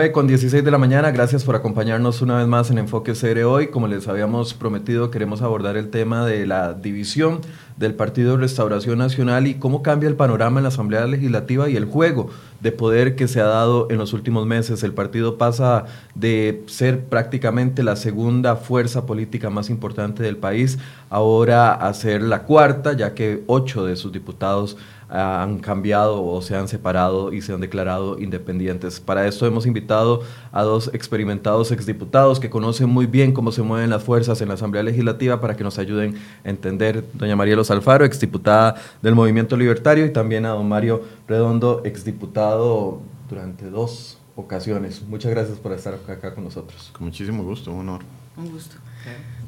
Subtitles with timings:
[0.00, 3.42] 9 con 16 de la mañana, gracias por acompañarnos una vez más en Enfoque CR
[3.42, 3.66] hoy.
[3.66, 7.42] Como les habíamos prometido, queremos abordar el tema de la división
[7.76, 11.84] del Partido Restauración Nacional y cómo cambia el panorama en la Asamblea Legislativa y el
[11.84, 14.82] juego de poder que se ha dado en los últimos meses.
[14.82, 15.84] El partido pasa
[16.14, 20.78] de ser prácticamente la segunda fuerza política más importante del país
[21.10, 24.78] ahora a ser la cuarta, ya que ocho de sus diputados
[25.10, 29.00] han cambiado o se han separado y se han declarado independientes.
[29.00, 30.22] Para esto hemos invitado
[30.52, 34.54] a dos experimentados exdiputados que conocen muy bien cómo se mueven las fuerzas en la
[34.54, 37.04] Asamblea Legislativa para que nos ayuden a entender.
[37.14, 43.00] Doña María Los Alfaro, exdiputada del Movimiento Libertario, y también a don Mario Redondo, exdiputado
[43.28, 45.02] durante dos ocasiones.
[45.02, 46.90] Muchas gracias por estar acá con nosotros.
[46.92, 48.02] Con muchísimo gusto, un honor.
[48.36, 48.76] Un gusto.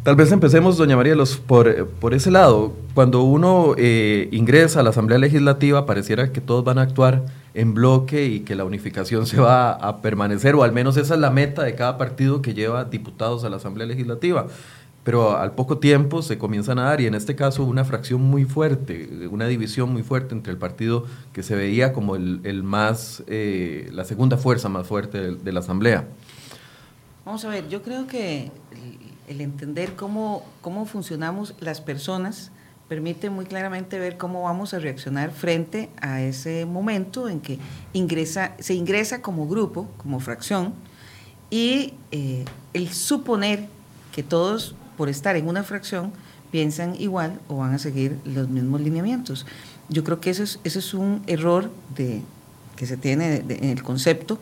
[0.03, 2.73] Tal vez empecemos, doña María, los, por, por ese lado.
[2.95, 7.75] Cuando uno eh, ingresa a la Asamblea Legislativa, pareciera que todos van a actuar en
[7.75, 11.31] bloque y que la unificación se va a permanecer, o al menos esa es la
[11.31, 14.47] meta de cada partido que lleva diputados a la Asamblea Legislativa.
[15.05, 18.45] Pero al poco tiempo se comienzan a dar, y en este caso una fracción muy
[18.45, 23.25] fuerte, una división muy fuerte entre el partido que se veía como el, el más,
[23.27, 26.07] eh, la segunda fuerza más fuerte de, la Asamblea.
[27.25, 28.51] Vamos a ver, yo creo que
[29.27, 32.53] el entender cómo, cómo funcionamos las personas
[32.89, 37.59] permite muy claramente ver cómo vamos a reaccionar frente a ese momento en que
[37.95, 40.75] ingresa, se ingresa como grupo, como fracción,
[41.49, 43.67] y eh, el suponer
[44.15, 46.13] que todos, por estar en una fracción,
[46.51, 49.47] piensan igual o van a seguir los mismos lineamientos.
[49.89, 52.23] Yo creo que eso es, eso es un error de,
[52.77, 54.39] que se tiene en el concepto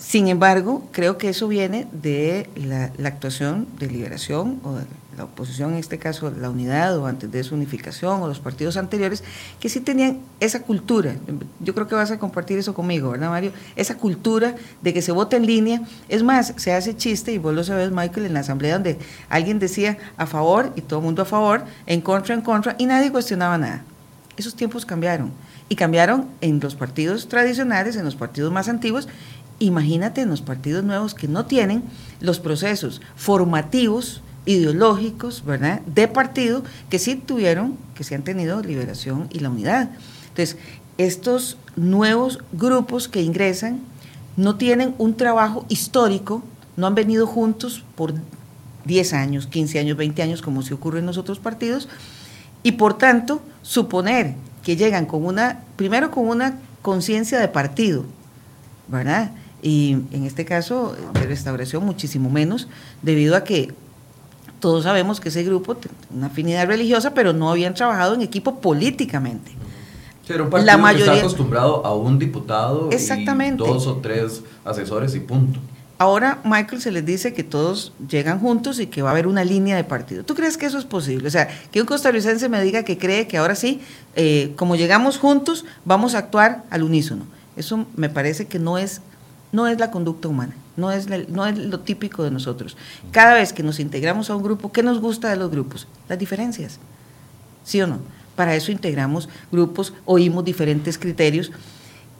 [0.00, 4.84] sin embargo, creo que eso viene de la, actuación de liberación o de
[5.24, 9.22] oposición, en este caso la unidad o antes de su unificación o los partidos anteriores,
[9.58, 11.14] que sí tenían esa cultura.
[11.60, 13.52] Yo creo que vas a compartir eso conmigo, ¿verdad, Mario?
[13.76, 15.82] Esa cultura de que se vota en línea.
[16.08, 18.98] Es más, se hace chiste, y vos lo sabes, Michael, en la asamblea donde
[19.28, 22.86] alguien decía a favor y todo el mundo a favor, en contra, en contra, y
[22.86, 23.84] nadie cuestionaba nada.
[24.36, 25.32] Esos tiempos cambiaron.
[25.68, 29.06] Y cambiaron en los partidos tradicionales, en los partidos más antiguos,
[29.60, 31.82] Imagínate en los partidos nuevos que no tienen
[32.18, 39.28] los procesos formativos, ideológicos, ¿verdad?, de partido que sí tuvieron, que sí han tenido liberación
[39.30, 39.90] y la unidad.
[40.28, 40.56] Entonces,
[40.98, 43.80] estos nuevos grupos que ingresan
[44.36, 46.42] no tienen un trabajo histórico,
[46.76, 48.14] no han venido juntos por
[48.86, 51.88] 10 años, 15 años, 20 años, como se ocurre en los otros partidos,
[52.62, 54.34] y por tanto, suponer
[54.64, 58.04] que llegan con una, primero con una conciencia de partido,
[58.88, 59.30] ¿verdad?
[59.62, 62.68] y en este caso de restauración muchísimo menos,
[63.02, 63.74] debido a que
[64.60, 68.60] todos sabemos que ese grupo tiene una afinidad religiosa, pero no habían trabajado en equipo
[68.60, 69.52] políticamente.
[70.28, 73.64] Era un partido la mayoría, que está acostumbrado a un diputado exactamente.
[73.64, 75.58] y dos o tres asesores y punto.
[75.98, 79.44] Ahora Michael se les dice que todos llegan juntos y que va a haber una
[79.44, 80.24] línea de partido.
[80.24, 81.28] ¿Tú crees que eso es posible?
[81.28, 83.80] O sea, que un costarricense me diga que cree que ahora sí,
[84.16, 87.24] eh, como llegamos juntos, vamos a actuar al unísono.
[87.56, 89.02] Eso me parece que no es
[89.52, 92.76] no es la conducta humana, no es, no es lo típico de nosotros.
[93.10, 95.86] Cada vez que nos integramos a un grupo, ¿qué nos gusta de los grupos?
[96.08, 96.78] Las diferencias,
[97.64, 97.98] ¿sí o no?
[98.36, 101.50] Para eso integramos grupos, oímos diferentes criterios.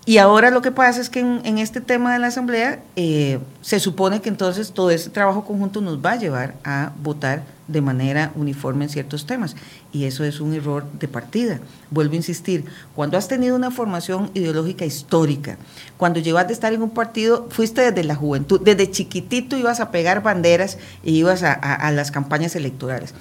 [0.06, 3.78] Y ahora lo que pasa es que en, este tema de la Asamblea eh, se
[3.80, 8.32] supone que entonces todo ese trabajo conjunto nos va a llevar a votar de manera
[8.34, 9.54] uniforme en ciertos temas.
[9.92, 11.60] Y eso es un error de partida.
[11.90, 12.64] Vuelvo a insistir,
[12.94, 15.56] cuando has tenido una formación ideológica histórica,
[15.96, 19.90] cuando llevas de estar en un partido, fuiste desde la juventud, desde chiquitito ibas a
[19.90, 23.14] pegar banderas y ibas a, las campañas electorales.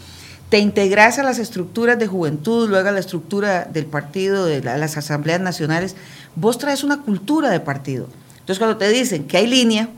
[0.50, 4.98] Te integras a las estructuras de juventud, luego a la estructura del partido, de las
[4.98, 5.96] asambleas nacionales.
[6.36, 8.08] Vos traes una cultura de partido.
[8.34, 9.90] Entonces, cuando te dicen que hay línea,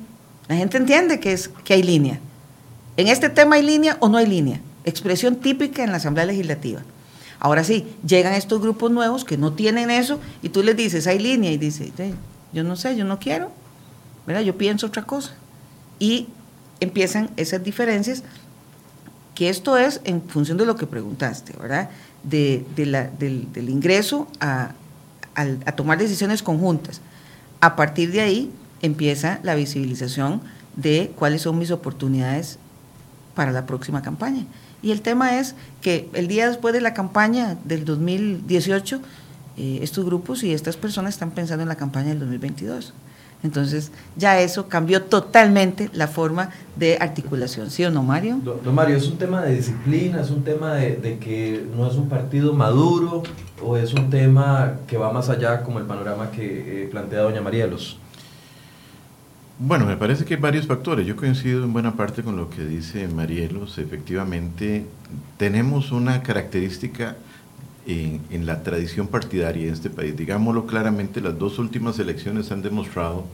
[0.47, 2.19] la gente entiende que, es, que hay línea
[2.97, 4.59] en este tema hay línea o no hay línea.
[4.83, 6.81] Expresión típica en la Asamblea Legislativa.
[7.39, 11.17] Ahora sí, llegan estos grupos nuevos que no tienen eso y tú les dices, hay
[11.17, 11.91] línea y dice,
[12.53, 13.51] yo no sé, yo no quiero,
[14.27, 14.41] ¿verdad?
[14.41, 15.33] yo pienso otra cosa.
[15.97, 16.27] Y
[16.79, 18.23] empiezan esas diferencias,
[19.33, 21.89] que esto es en función de lo que preguntaste, ¿verdad?
[22.23, 24.73] De, del, ingreso a,
[25.35, 27.01] a tomar decisiones conjuntas.
[27.59, 28.51] A partir de ahí
[28.81, 30.41] empieza la visibilización
[30.75, 32.57] de cuáles son mis oportunidades
[33.35, 34.45] para la próxima campaña.
[34.81, 39.01] Y el tema es que el día después de la campaña del 2018,
[39.57, 42.93] eh, estos grupos y estas personas están pensando en la campaña del 2022.
[43.43, 48.39] Entonces, ya eso cambió totalmente la forma de articulación, ¿sí o no, Mario?
[48.43, 52.07] Don, Mario, ¿es un tema de disciplina, es un tema de, que no es un
[52.07, 53.23] partido maduro
[53.63, 57.41] o es un tema que va más allá como el panorama que eh, plantea doña
[57.41, 57.97] María Los?
[59.63, 61.05] Bueno, me parece que hay varios factores.
[61.05, 63.77] Yo coincido en buena parte con lo que dice Marielos.
[63.77, 64.87] Efectivamente,
[65.37, 67.15] tenemos una característica
[67.87, 70.15] en, en, la tradición partidaria en este país.
[70.15, 73.25] Digámoslo claramente, las dos últimas elecciones han demostrado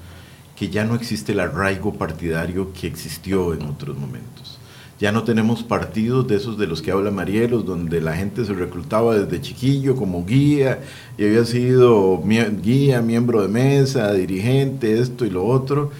[0.57, 4.57] que ya no existe el arraigo partidario que existió en otros momentos.
[4.99, 8.53] Ya no tenemos partidos de esos de los que habla Marielos, donde la gente se
[8.53, 10.79] reclutaba desde chiquillo como guía
[11.19, 15.91] y había sido guía, miembro de mesa, dirigente, esto y lo otro.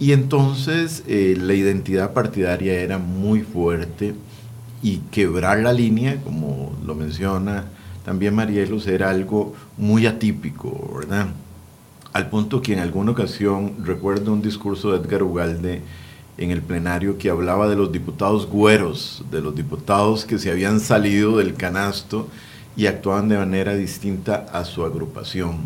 [0.00, 4.14] Y entonces eh, la identidad partidaria era muy fuerte
[4.82, 7.66] y quebrar la línea, como lo menciona
[8.08, 11.26] también Marielos, era algo muy atípico, ¿verdad?
[12.14, 15.82] Al punto que en alguna ocasión recuerdo un discurso de Edgar Ugalde
[16.38, 20.80] en el plenario que hablaba de los diputados güeros, de los diputados que se habían
[20.80, 22.28] salido del canasto
[22.78, 25.56] y actuaban de manera distinta a su agrupación.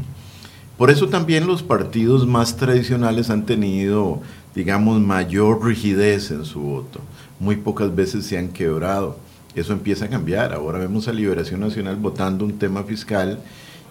[0.77, 4.21] Por eso también los partidos más tradicionales han tenido,
[4.53, 6.99] digamos, mayor rigidez en su voto.
[7.39, 9.17] Muy pocas veces se han quebrado.
[9.55, 10.53] Eso empieza a cambiar.
[10.53, 13.39] Ahora vemos a Liberación Nacional votando un tema fiscal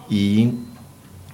[0.09, 0.51] y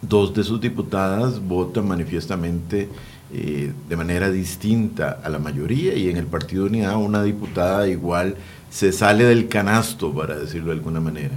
[0.01, 2.89] dos de sus diputadas votan manifiestamente
[3.33, 8.35] eh, de manera distinta a la mayoría y en el Partido Unidad una diputada igual
[8.69, 11.35] se sale del canasto, para decirlo de alguna manera.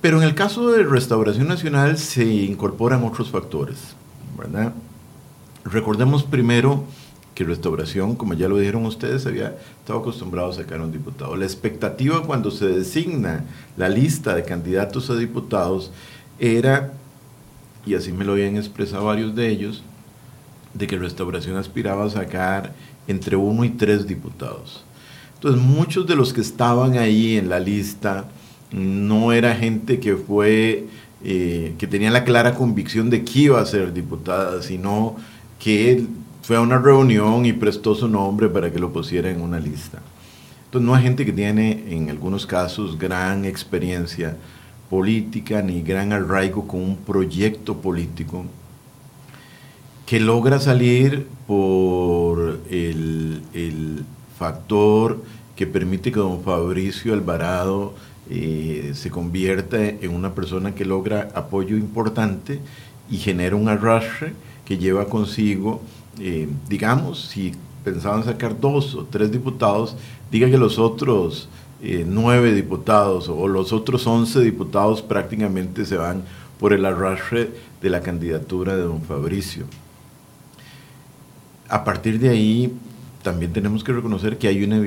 [0.00, 3.96] Pero en el caso de Restauración Nacional se incorporan otros factores,
[4.38, 4.72] ¿verdad?
[5.64, 6.84] Recordemos primero
[7.38, 11.36] que Restauración, como ya lo dijeron ustedes, había estado acostumbrado a sacar un diputado.
[11.36, 13.44] La expectativa cuando se designa
[13.76, 15.92] la lista de candidatos a diputados
[16.40, 16.94] era
[17.86, 19.84] y así me lo habían expresado varios de ellos,
[20.74, 22.72] de que Restauración aspiraba a sacar
[23.06, 24.84] entre uno y tres diputados.
[25.34, 28.24] Entonces muchos de los que estaban ahí en la lista
[28.72, 30.88] no era gente que fue,
[31.22, 35.14] eh, que tenía la clara convicción de que iba a ser diputada, sino
[35.60, 36.04] que
[36.48, 39.98] fue a una reunión y prestó su nombre para que lo pusiera en una lista.
[40.64, 44.34] Entonces no hay gente que tiene en algunos casos gran experiencia
[44.88, 48.46] política ni gran arraigo con un proyecto político
[50.06, 54.06] que logra salir por el,
[54.38, 55.22] factor
[55.54, 57.92] que permite que don Fabricio Alvarado
[58.30, 62.58] eh, se convierta en una persona que logra apoyo importante
[63.10, 64.32] y genera un arrastre
[64.64, 65.82] que lleva consigo,
[66.18, 67.52] eh, digamos, si
[67.84, 69.96] pensaban sacar dos o tres diputados,
[70.30, 71.48] diga que los otros
[71.82, 76.22] eh, nueve diputados o los otros once diputados prácticamente se van
[76.58, 77.50] por el arrastre
[77.80, 79.64] de la candidatura de don Fabricio.
[81.68, 82.74] A partir de ahí,
[83.22, 84.82] también tenemos que reconocer que hay una,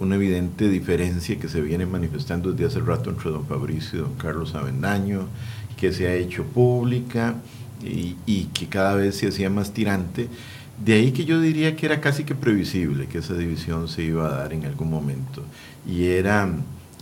[0.00, 4.14] una evidente diferencia que se viene manifestando desde hace rato entre don Fabricio y don
[4.14, 5.28] Carlos Avendaño,
[5.76, 7.36] que se ha hecho pública
[7.82, 10.28] y, y que cada vez se hacía más tirante.
[10.82, 14.26] De ahí que yo diría que era casi que previsible que esa división se iba
[14.26, 15.42] a dar en algún momento.
[15.86, 16.48] Y era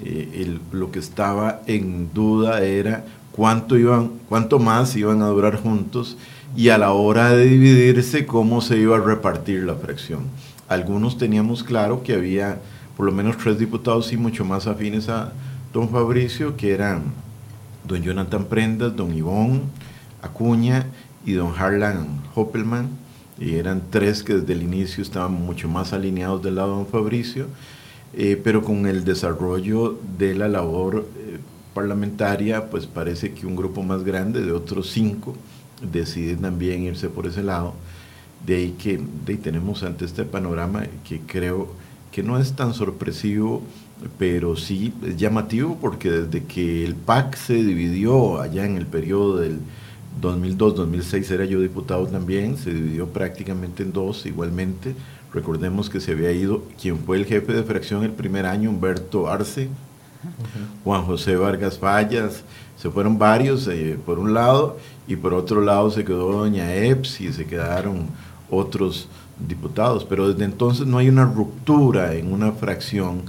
[0.05, 6.17] eh, lo que estaba en duda era cuánto, iban, cuánto más iban a durar juntos
[6.55, 10.25] y a la hora de dividirse cómo se iba a repartir la fracción.
[10.69, 12.61] Algunos teníamos claro que había
[12.97, 15.33] por lo menos tres diputados y mucho más afines a
[15.73, 17.05] don Fabricio, que eran
[17.87, 19.63] don Jonathan Prendas, don Ivón
[20.21, 20.87] Acuña
[21.25, 23.02] y don Harlan Hoppelman
[23.39, 26.87] y eran tres que desde el inicio estaban mucho más alineados del lado de don
[26.87, 27.47] Fabricio,
[28.15, 31.39] eh, pero con el desarrollo de la labor eh,
[31.75, 35.35] parlamentaria, pues parece que un grupo más grande de otros cinco
[35.91, 37.75] decide también irse por ese lado.
[38.47, 41.69] De ahí que de tenemos ante este panorama que creo
[42.11, 43.63] que no es tan sorpresivo,
[44.19, 49.39] pero sí es llamativo porque desde que el PAC se dividió allá en el periodo
[49.39, 49.61] del
[50.21, 54.95] 2002-2006 era yo diputado también, se dividió prácticamente en dos igualmente.
[55.33, 59.29] Recordemos que se había ido quien fue el jefe de fracción el primer año, Humberto
[59.29, 59.69] Arce,
[60.85, 62.45] Juan José Vargas Fallas,
[62.77, 64.77] se fueron varios eh, por un lado
[65.07, 68.07] y por otro lado se quedó doña Eps y se quedaron
[68.51, 73.23] otros diputados, pero desde entonces no hay una ruptura en una fracción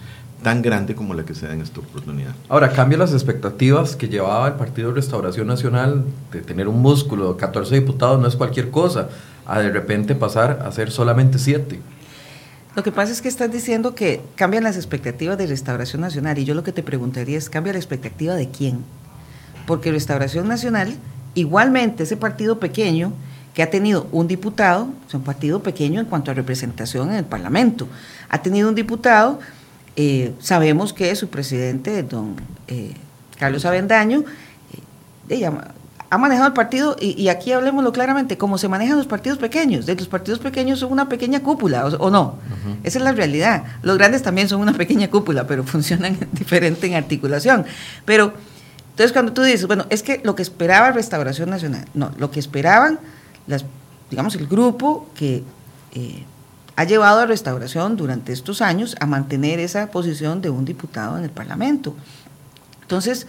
[0.44, 2.34] tan grande como la que se da en esta oportunidad.
[2.50, 7.38] Ahora, cambia las expectativas que llevaba el Partido de Restauración Nacional de tener un músculo,
[7.38, 9.10] 14 diputados no es cualquier cosa,
[9.46, 11.80] a de repente pasar a ser solamente 7.
[12.76, 16.46] Lo que pasa es que estás diciendo que cambian las expectativas de Restauración Nacional y
[16.46, 18.80] yo lo que te preguntaría es, ¿cambia la expectativa de quién?
[19.66, 20.94] Porque Restauración Nacional,
[21.36, 23.14] igualmente ese partido pequeño,
[23.54, 27.26] que ha tenido un diputado, es un partido pequeño en cuanto a representación en el
[27.26, 27.88] Parlamento,
[28.30, 29.40] ha tenido un diputado
[29.96, 32.36] eh, sabemos que su presidente, don
[32.68, 32.94] eh,
[33.38, 34.24] Carlos Avendaño,
[35.30, 35.50] eh,
[36.10, 39.88] ha manejado el partido, y, aquí hablemoslo claramente, como se manejan los partidos pequeños.
[39.88, 42.38] De los partidos pequeños son una pequeña cúpula, o, no.
[42.84, 43.64] Esa es la realidad.
[43.82, 47.66] Los grandes también son una pequeña cúpula, pero funcionan diferente en articulación.
[48.06, 48.34] Pero,
[48.92, 52.40] entonces cuando tú dices, bueno, es que lo que esperaba Restauración Nacional, no, lo que
[52.40, 53.00] esperaban,
[53.48, 53.66] las,
[54.12, 55.44] digamos, el grupo que
[55.96, 56.24] eh,
[56.76, 61.24] ha llevado a Restauración durante estos años a mantener esa posición de un diputado en
[61.24, 61.96] el Parlamento.
[62.82, 63.28] Entonces,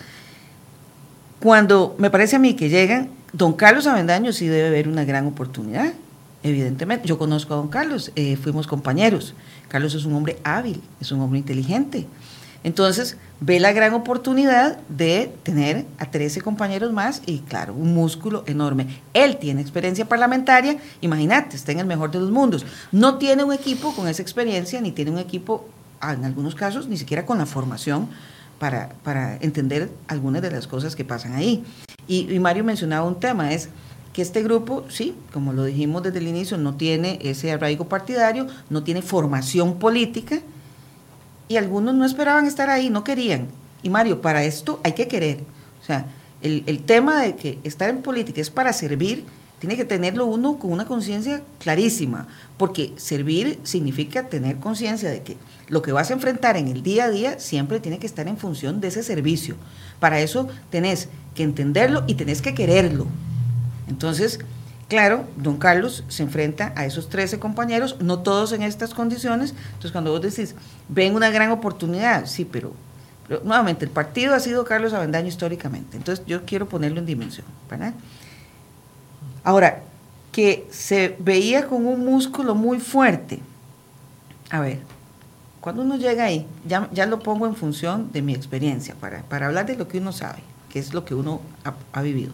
[1.40, 5.26] cuando me parece a mí que llegan, don Carlos Avendaño sí debe ver una gran
[5.26, 5.92] oportunidad,
[6.42, 7.06] evidentemente.
[7.06, 9.34] Yo conozco a don Carlos, eh, fuimos compañeros.
[9.68, 12.06] Carlos es un hombre hábil, es un hombre inteligente.
[12.64, 18.42] Entonces, ve la gran oportunidad de tener a 13 compañeros más y, claro, un músculo
[18.46, 19.02] enorme.
[19.12, 22.64] Él tiene experiencia parlamentaria, imagínate, está en el mejor de los mundos.
[22.90, 25.68] No tiene un equipo con esa experiencia, ni tiene un equipo,
[26.02, 28.08] en algunos casos, ni siquiera con la formación
[28.58, 31.64] para, entender algunas de las cosas que pasan ahí.
[32.08, 33.68] Y, Mario mencionaba un tema, es
[34.14, 38.46] que este grupo, sí, como lo dijimos desde el inicio, no tiene ese arraigo partidario,
[38.70, 40.40] no tiene formación política,
[41.48, 43.48] y algunos no esperaban estar ahí, no querían.
[43.82, 45.40] Y Mario, para esto hay que querer.
[45.82, 46.06] O sea,
[46.42, 49.24] el, el tema de que estar en política es para servir,
[49.58, 55.36] tiene que tenerlo uno con una conciencia clarísima, porque servir significa tener conciencia de que
[55.68, 58.36] lo que vas a enfrentar en el día a día siempre tiene que estar en
[58.36, 59.56] función de ese servicio.
[60.00, 63.06] Para eso tenés que entenderlo y tenés que quererlo.
[63.88, 64.38] Entonces,
[64.94, 69.52] claro, don Carlos se enfrenta a esos 13 compañeros, no todos en estas condiciones.
[69.66, 70.54] Entonces, cuando vos decís,
[70.88, 72.72] ven una gran oportunidad, sí, pero,
[73.42, 75.96] nuevamente, el partido ha sido Carlos Avendaño históricamente.
[75.96, 77.44] Entonces, yo quiero ponerlo en dimensión.
[79.42, 79.82] Ahora,
[80.30, 83.40] que se veía con un músculo muy fuerte.
[84.50, 84.78] A ver,
[85.60, 89.46] cuando uno llega ahí, ya, ya lo pongo en función de mi experiencia, para, para
[89.46, 90.38] hablar de lo que uno sabe,
[90.70, 91.40] que es lo que uno
[91.92, 92.32] ha, vivido.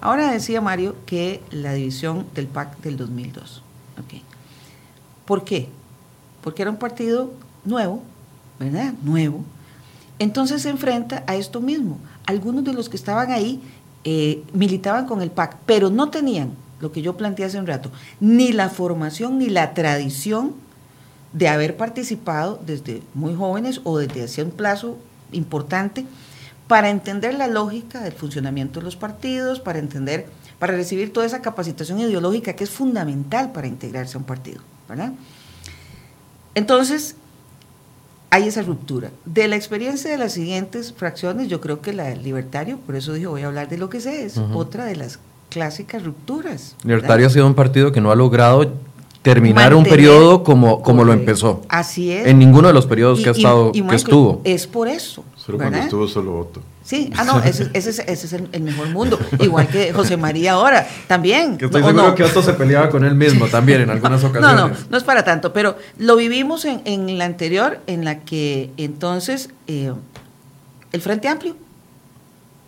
[0.00, 3.62] Ahora decía Mario que la división del PAC del 2002.
[4.04, 4.22] Okay.
[5.24, 5.68] ¿Por qué?
[6.42, 7.32] Porque era un partido
[7.64, 8.02] nuevo,
[8.60, 8.94] ¿verdad?
[9.02, 9.44] Nuevo.
[10.18, 11.98] Entonces se enfrenta a esto mismo.
[12.26, 13.60] Algunos de los que estaban ahí
[14.04, 17.90] eh, militaban con el PAC, pero no tenían, lo que yo planteé hace un rato,
[18.20, 20.54] ni la formación ni la tradición
[21.32, 24.96] de haber participado desde muy jóvenes o desde hace un plazo
[25.32, 26.06] importante
[26.68, 30.26] para entender la lógica del funcionamiento de los partidos, para entender,
[30.58, 35.12] para recibir toda esa capacitación ideológica que es fundamental para integrarse a un partido, ¿verdad?
[36.54, 37.16] Entonces,
[38.30, 39.10] hay esa ruptura.
[39.24, 43.14] De la experiencia de las siguientes fracciones, yo creo que la del libertario, por eso
[43.14, 46.76] dije voy a hablar de lo que sé, es otra de las clásicas rupturas.
[46.84, 48.70] Libertario ha sido un partido que no ha logrado
[49.22, 51.62] terminar un periodo como, como lo empezó.
[51.68, 52.26] Así es.
[52.26, 54.42] En ninguno de los periodos que ha estado, que estuvo.
[54.44, 55.24] Es por eso.
[55.48, 56.60] Solo cuando estuvo solo voto.
[56.84, 59.18] Sí, ah, no, ese, ese, ese es el, mejor mundo.
[59.40, 61.56] Igual que José María ahora, también.
[61.56, 64.38] Que estoy seguro que Otto se peleaba con él mismo también en algunas ocasiones.
[64.58, 68.20] No, no, no es para tanto, pero lo vivimos en, en la anterior, en la
[68.20, 69.94] que entonces eh,
[70.92, 71.56] el Frente Amplio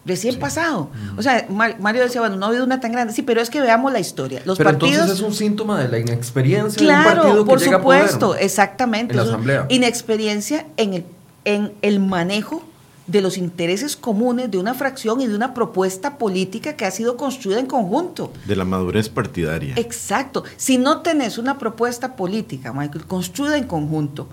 [0.06, 0.88] recién pasado.
[1.18, 3.12] O sea, Mario decía, bueno, no ha habido una tan grande.
[3.12, 4.40] Sí, pero es que veamos la historia.
[4.46, 7.50] Los pero partidos, entonces es un síntoma de la inexperiencia claro, de un partido que
[7.50, 9.12] por llega supuesto, exactamente.
[9.12, 9.66] En la asamblea.
[9.68, 11.04] Inexperiencia en el,
[11.44, 12.64] en el manejo
[13.07, 17.16] de los intereses comunes de una fracción y de una propuesta política que ha sido
[17.16, 18.33] construida en conjunto.
[18.47, 19.75] De la madurez partidaria.
[19.76, 20.45] Exacto.
[20.57, 24.28] Si no tenés una propuesta política, Michael, construida en conjunto,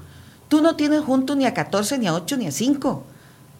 [0.47, 3.03] tú no tienes junto ni a 14, ni a 8, ni a 5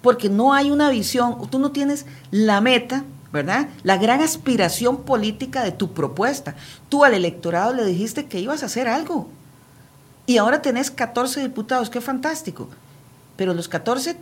[0.01, 3.67] porque no hay una visión, tú no tienes la meta, ¿verdad?
[3.83, 6.55] La gran aspiración política de tu propuesta.
[6.89, 9.27] Tú al electorado le dijiste que ibas a hacer algo.
[10.25, 12.69] Y ahora tenés 14 diputados, qué fantástico.
[13.35, 14.17] Pero los 14,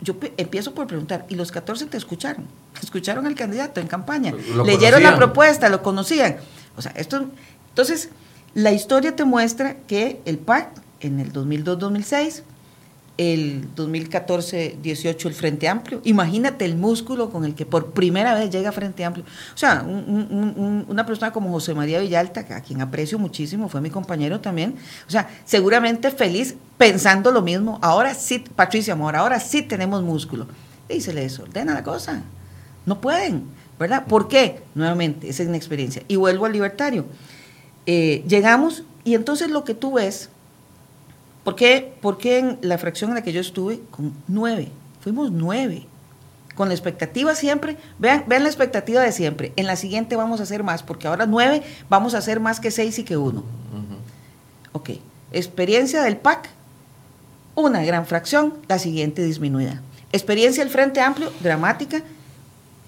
[0.00, 2.46] yo empiezo por preguntar, ¿y los 14 te escucharon?
[2.82, 4.32] ¿Escucharon al candidato en campaña?
[4.64, 5.68] ¿Leyeron la propuesta?
[5.68, 6.36] ¿Lo conocían?
[6.76, 7.26] O sea, esto...
[7.70, 8.10] Entonces,
[8.54, 10.68] la historia te muestra que el PAC
[11.00, 12.42] en el 2002-2006
[13.16, 16.00] el 2014-18 el Frente Amplio.
[16.04, 19.24] Imagínate el músculo con el que por primera vez llega Frente Amplio.
[19.54, 24.40] O sea, una persona como José María Villalta, a quien aprecio muchísimo, fue mi compañero
[24.40, 24.74] también.
[25.06, 27.78] O sea, seguramente feliz pensando lo mismo.
[27.82, 30.46] Ahora sí, Patricia Amor, ahora sí tenemos músculo.
[30.88, 32.22] Y se le desordena la cosa.
[32.84, 33.44] No pueden,
[33.78, 34.06] ¿verdad?
[34.06, 34.62] ¿Por qué?
[34.74, 36.02] Nuevamente, esa es experiencia.
[36.08, 37.06] Y vuelvo al libertario.
[37.86, 40.30] Eh, llegamos y entonces lo que tú ves
[41.44, 43.80] ¿Por qué, en la fracción en la que yo estuve?
[43.90, 44.68] Con nueve.
[45.00, 45.86] Fuimos nueve.
[46.54, 49.52] Con la expectativa siempre, vean, vean la expectativa de siempre.
[49.56, 52.70] En la siguiente vamos a hacer más, porque ahora nueve vamos a hacer más que
[52.70, 53.44] seis y que uno.
[54.72, 54.90] Ok.
[55.32, 56.48] Experiencia del PAC,
[57.56, 59.82] una gran fracción, la siguiente disminuida.
[60.12, 62.02] Experiencia del Frente Amplio, dramática,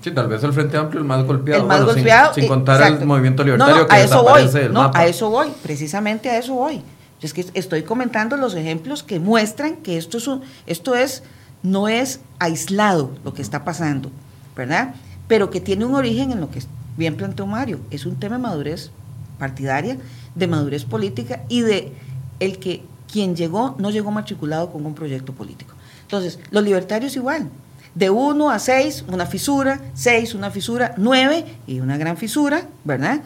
[0.00, 1.62] Sí, tal vez el Frente Amplio el más golpeado.
[1.62, 2.32] El más golpeado.
[2.34, 5.48] Sin, contar el movimiento libertario no, que a eso voy, del no, a eso voy,
[5.62, 6.82] precisamente a eso voy.
[7.23, 10.28] Es que estoy comentando los ejemplos que muestran que esto es,
[10.66, 11.23] esto es
[11.62, 14.11] no es aislado lo que está pasando,
[14.54, 14.94] ¿verdad?
[15.26, 16.62] Pero que tiene un origen en lo que
[16.96, 18.90] bien planteó Mario, es un tema de madurez
[19.38, 19.99] partidaria,
[20.35, 21.92] de madurez política y de
[22.40, 25.75] el que quien llegó no llegó matriculado con un proyecto político.
[26.02, 27.50] Entonces, los libertarios igual,
[27.94, 33.23] de 1 a 6, una fisura, 6, una fisura, 9 y una gran fisura, ¿verdad?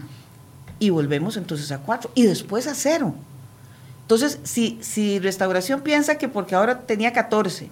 [0.79, 3.15] Y volvemos entonces a 4 y después a 0.
[4.11, 7.69] Entonces, si, si Restauración piensa que porque ahora tenía 14,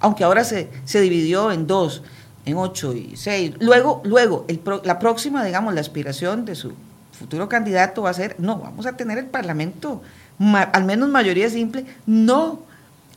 [0.00, 2.02] aunque ahora se, se dividió en 2,
[2.44, 4.44] en 8 y 6, luego, luego
[4.84, 6.74] la próxima, digamos, la aspiración de su
[7.18, 10.02] futuro candidato va a ser, no, vamos a tener el Parlamento,
[10.38, 12.60] al menos mayoría simple, no.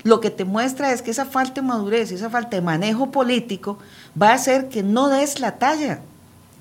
[0.03, 3.79] Lo que te muestra es que esa falta de madurez, esa falta de manejo político
[4.19, 5.99] va a hacer que no des la talla.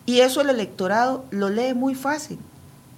[0.07, 2.41] Y eso el electorado lo lee muy fácil.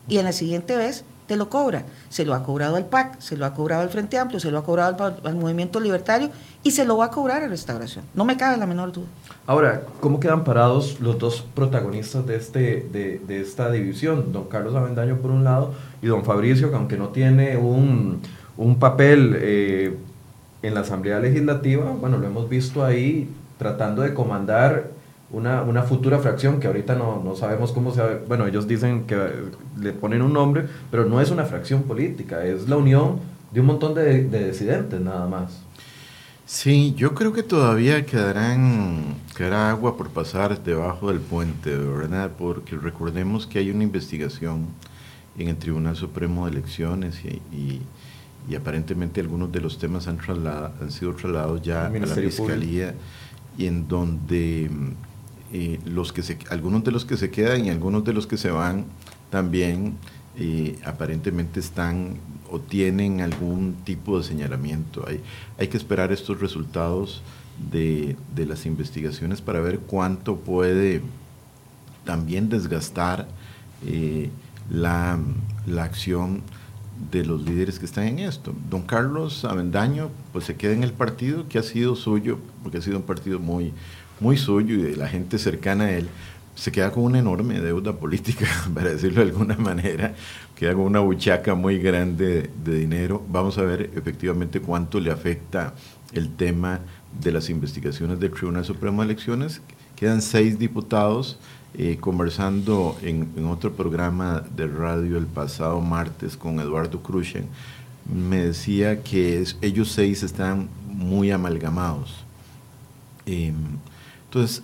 [0.09, 1.85] Y en la siguiente vez te lo cobra.
[2.11, 4.59] Se lo ha cobrado al PAC, se lo ha cobrado al Frente Amplio, se lo
[4.59, 6.29] ha cobrado al, Movimiento Libertario
[6.63, 8.05] y se lo va a cobrar a Restauración.
[8.13, 9.07] No me cabe la menor duda.
[9.47, 14.31] Ahora, ¿cómo quedan parados los dos protagonistas de, este, de, esta división?
[14.31, 18.21] Don Carlos Avendaño por un lado y don Fabricio, que aunque no tiene un,
[18.79, 19.97] papel eh,
[20.61, 24.91] en la Asamblea Legislativa, bueno, lo hemos visto ahí tratando de comandar
[25.33, 28.03] una, una futura fracción que ahorita no, no, sabemos cómo se...
[28.29, 29.17] Bueno, ellos dicen que
[29.81, 33.67] le ponen un nombre, pero no es una fracción política, es la unión de un
[33.67, 35.63] montón de, de disidentes nada más.
[36.45, 42.31] Sí, yo creo que todavía quedarán, quedará agua por pasar debajo del puente, ¿verdad?
[42.37, 44.67] Porque recordemos que hay una investigación
[45.39, 50.91] en el Tribunal Supremo de Elecciones y, y, aparentemente algunos de los temas han, han
[50.91, 52.95] sido trasladados ya a la Fiscalía
[53.57, 54.69] y en donde
[55.53, 58.51] eh, los que algunos de los que se quedan y algunos de los que se
[58.51, 58.87] van
[59.31, 59.97] también
[60.37, 62.17] eh, aparentemente están
[62.51, 65.05] o tienen algún tipo de señalamiento.
[65.07, 65.21] Hay,
[65.59, 67.23] hay que esperar estos resultados
[67.71, 71.03] de, las investigaciones para ver cuánto puede
[72.05, 73.29] también desgastar
[73.87, 74.31] eh,
[74.71, 75.19] la,
[75.79, 76.43] acción
[77.11, 78.55] de los líderes que están en esto.
[78.71, 82.83] Don Carlos Avendaño, pues se queda en el partido que ha sido suyo, porque ha
[82.83, 83.73] sido un partido muy,
[84.23, 86.09] muy suyo y de la gente cercana a él,
[86.55, 90.15] se queda con una enorme deuda política, para decirlo de alguna manera,
[90.55, 93.23] queda con una buchaca muy grande de, dinero.
[93.29, 95.75] Vamos a ver efectivamente cuánto le afecta
[96.13, 96.81] el tema
[97.21, 99.61] de las investigaciones del Tribunal Supremo de Elecciones.
[99.97, 101.39] Quedan seis diputados.
[101.75, 107.47] Eh, conversando en, otro programa de radio el pasado martes con Eduardo Cruzchen,
[108.05, 112.27] me decía que ellos seis están muy amalgamados.
[113.25, 113.55] Em,
[114.33, 114.63] entonces,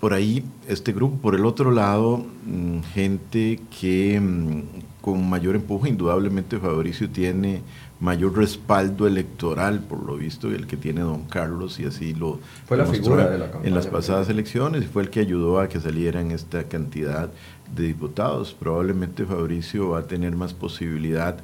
[0.00, 4.62] por ahí este grupo, por el otro lado, mm, gente que mm,
[5.00, 7.62] con mayor empuje, indudablemente Fabricio tiene
[8.00, 12.76] mayor respaldo electoral, por lo visto, el que tiene don Carlos, y así lo fue
[12.76, 15.78] la figura de la en las pasadas elecciones, y fue el que ayudó a que
[15.78, 17.30] salieran esta cantidad
[17.76, 18.56] de diputados.
[18.58, 21.36] Probablemente Fabricio va a tener más posibilidad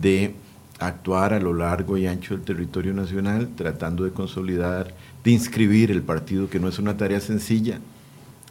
[0.00, 0.34] de
[0.78, 6.02] actuar a lo largo y ancho del territorio nacional, tratando de consolidar, de inscribir el
[6.02, 7.80] partido, que no es una tarea sencilla,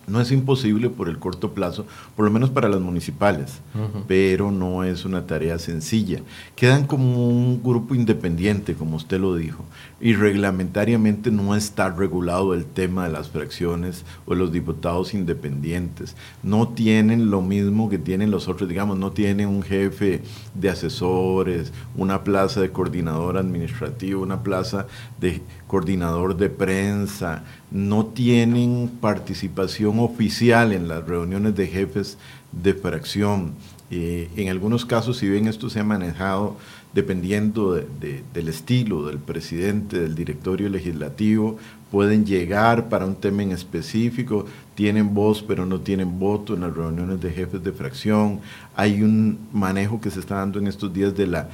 [0.07, 3.61] no es imposible por el corto plazo, por lo menos para las municipales,
[4.07, 6.21] pero no es una tarea sencilla.
[6.55, 9.65] Quedan como un grupo independiente, como usted lo dijo,
[9.99, 16.15] y reglamentariamente no está regulado el tema de las fracciones o de los diputados independientes.
[16.43, 20.21] No tienen lo mismo que tienen los otros, digamos, no tienen un jefe
[20.53, 24.87] de asesores, una plaza de coordinador administrativo, una plaza
[25.19, 25.41] de
[25.75, 32.17] coordinador de prensa, no tienen participación oficial en las reuniones de jefes
[32.53, 33.51] de fracción.
[33.91, 36.55] Eh, en algunos casos, si bien esto se ha manejado
[36.93, 41.57] dependiendo del estilo del presidente, del directorio legislativo,
[41.91, 46.73] pueden llegar para un tema en específico, tienen voz pero no tienen voto en las
[46.73, 48.39] reuniones de jefes de fracción.
[48.77, 51.49] Hay un manejo que se está dando en estos días de la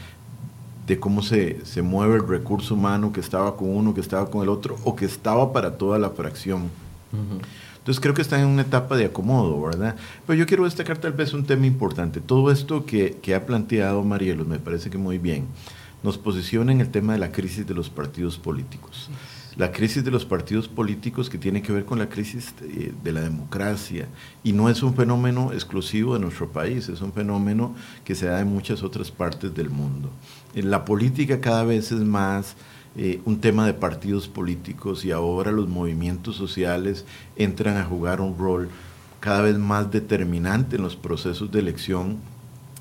[0.87, 4.41] de cómo se, se, mueve el recurso humano que estaba con uno, que estaba con
[4.43, 6.69] el otro, o que estaba para toda la fracción.
[7.77, 9.95] Entonces creo que está en una etapa de acomodo, ¿verdad?
[10.27, 12.21] Pero yo quiero destacar tal vez un tema importante.
[12.21, 15.47] Todo esto que, que ha planteado Marielos me parece que muy bien
[16.03, 19.09] nos posiciona en el tema de la crisis de los partidos políticos.
[19.57, 23.11] La crisis de los partidos políticos que tiene que ver con la crisis de, de
[23.11, 24.07] la democracia
[24.43, 28.39] y no es un fenómeno exclusivo de nuestro país, es un fenómeno que se da
[28.39, 30.09] en muchas otras partes del mundo.
[30.53, 32.55] La política cada vez es más
[32.97, 37.05] eh, un tema de partidos políticos y ahora los movimientos sociales
[37.37, 38.69] entran a jugar un rol
[39.21, 42.17] cada vez más determinante en los procesos de elección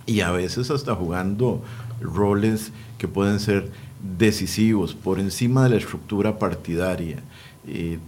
[0.07, 1.63] y a veces hasta jugando
[2.01, 3.71] roles que pueden ser
[4.19, 7.23] decisivos por encima de la estructura partidaria.
[7.69, 7.99] Eh,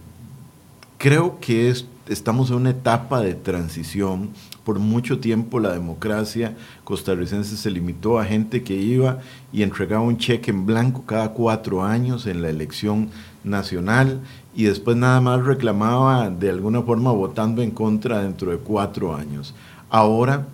[0.97, 1.69] creo que
[2.07, 4.31] estamos en una etapa de transición.
[4.63, 9.19] Por mucho tiempo la democracia costarricense se limitó a gente que iba
[9.51, 13.09] y entregaba un cheque en blanco cada cuatro años en la elección
[13.43, 14.21] nacional
[14.55, 19.53] y después nada más reclamaba de alguna forma votando en contra dentro de cuatro años.
[19.89, 20.47] Ahora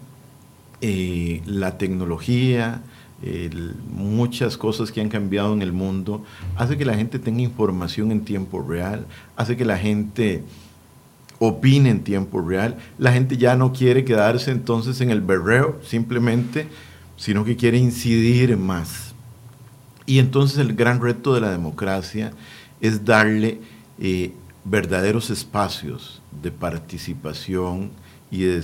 [0.81, 2.81] eh, la tecnología,
[3.93, 6.23] muchas cosas que han cambiado en el mundo,
[6.55, 10.43] hace que la gente tenga información en tiempo real, hace que la gente
[11.39, 12.77] opine en tiempo real.
[12.97, 16.67] La gente ya no quiere quedarse entonces en el berreo simplemente,
[17.17, 19.13] sino que quiere incidir más.
[20.05, 22.31] Y entonces el gran reto de la democracia
[22.81, 23.59] es darle
[23.99, 24.33] eh,
[24.65, 27.91] verdaderos espacios de participación
[28.31, 28.55] y de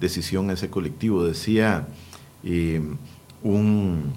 [0.00, 1.24] decisión, a ese colectivo.
[1.24, 1.88] Decía
[2.44, 2.80] eh,
[3.42, 4.12] un,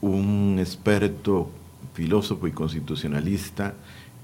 [0.00, 1.50] un experto
[1.94, 3.74] filósofo y constitucionalista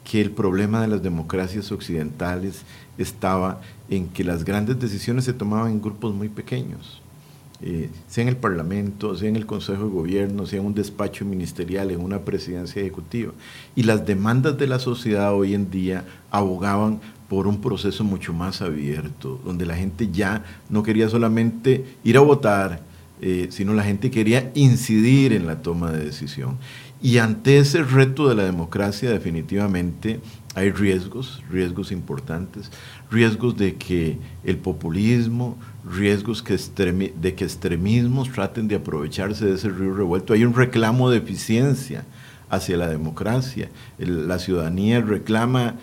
[0.04, 2.62] que el problema de las democracias occidentales
[2.98, 7.00] estaba en que las grandes decisiones se tomaban en grupos muy pequeños,
[7.62, 11.24] eh, sea en el Parlamento, sea en el Consejo de Gobierno, sea en un despacho
[11.24, 13.32] ministerial, en una presidencia ejecutiva.
[13.74, 18.60] Y las demandas de la sociedad hoy en día abogaban por un proceso mucho más
[18.60, 22.82] abierto, donde la gente ya no quería solamente ir a votar,
[23.20, 26.58] eh, sino la gente quería incidir en la toma de decisión.
[27.04, 30.20] Y ante ese reto de la democracia definitivamente
[30.54, 32.70] hay riesgos, riesgos importantes,
[33.10, 39.68] riesgos de que el populismo, riesgos que de que extremismos traten de aprovecharse de ese
[39.68, 40.32] río revuelto.
[40.32, 42.06] Hay un reclamo de eficiencia
[42.48, 43.68] hacia la democracia.
[43.98, 45.74] la ciudadanía reclama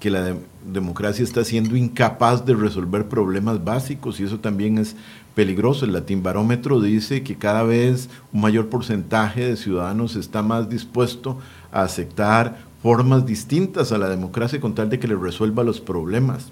[0.00, 0.34] que la
[0.72, 4.96] democracia está siendo incapaz de resolver problemas básicos y eso también es
[5.34, 5.84] peligroso.
[5.84, 11.38] El Latin Barómetro dice que cada vez un mayor porcentaje de ciudadanos está más dispuesto
[11.72, 16.50] a aceptar formas distintas a la democracia con tal de que le resuelva los problemas.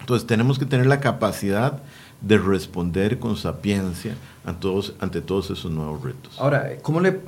[0.00, 1.82] Entonces tenemos que tener la capacidad
[2.20, 6.38] de responder con sapiencia ante todos, esos nuevos retos.
[6.38, 7.20] Ahora, ¿cómo le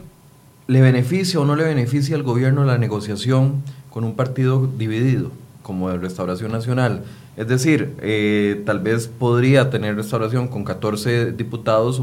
[0.69, 5.31] beneficia o no le beneficia al gobierno la negociación con un partido dividido
[5.66, 7.02] como de Restauración Nacional?
[7.37, 12.00] Es decir, eh, tal vez podría tener restauración con 14 diputados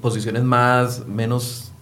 [0.00, 1.72] posiciones más, menos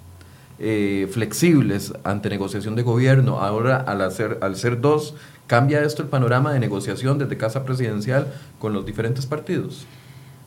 [0.59, 3.41] eh, flexibles ante negociación de gobierno.
[3.41, 5.15] Ahora, al, hacer, al ser dos,
[5.47, 9.85] ¿cambia esto el panorama de negociación desde Casa Presidencial con los diferentes partidos?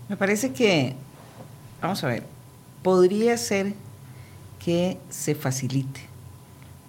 [0.10, 0.96] Me parece que,
[1.80, 2.24] vamos a ver,
[2.82, 3.76] podría ser
[4.58, 6.07] que se facilite,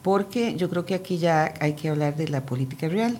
[0.02, 3.18] porque yo creo que aquí ya hay que hablar de la política real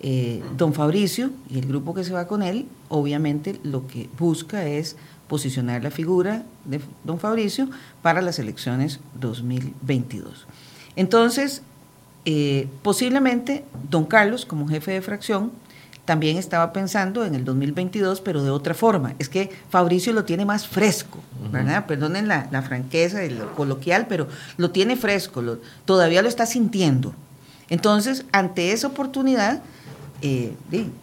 [0.00, 4.64] eh, don Fabricio y el grupo que se va con él, obviamente lo que busca
[4.64, 7.68] es posicionar la figura de don Fabricio
[8.00, 10.46] para las elecciones 2022.
[10.94, 11.62] Entonces,
[12.24, 15.50] eh, posiblemente don Carlos, como jefe de fracción,
[16.08, 19.14] también estaba pensando en el 2022, pero de otra forma.
[19.18, 21.18] Es que Fabricio lo tiene más fresco,
[21.52, 21.84] ¿verdad?
[21.84, 27.12] Perdonen la, franqueza y lo coloquial, pero lo tiene fresco, todavía lo está sintiendo.
[27.68, 29.60] Entonces, ante esa oportunidad,
[30.22, 30.54] eh,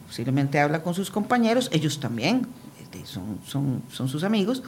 [0.07, 2.47] posiblemente habla con sus compañeros, ellos también
[2.81, 4.63] este, son, son, son, sus amigos,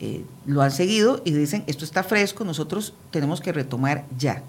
[0.00, 4.42] eh, lo han seguido y dicen, esto está fresco, nosotros tenemos que retomar ya.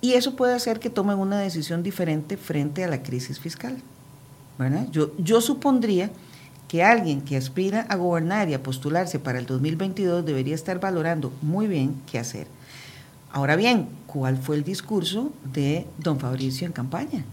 [0.00, 3.82] Y eso puede hacer que tomen una decisión diferente frente a la crisis fiscal.
[4.90, 6.10] Yo, yo supondría
[6.68, 11.32] que alguien que aspira a gobernar y a postularse para el 2022 debería estar valorando
[11.42, 12.46] muy bien qué hacer.
[13.32, 17.24] Ahora bien, ¿cuál fue el discurso de don Fabricio en campaña?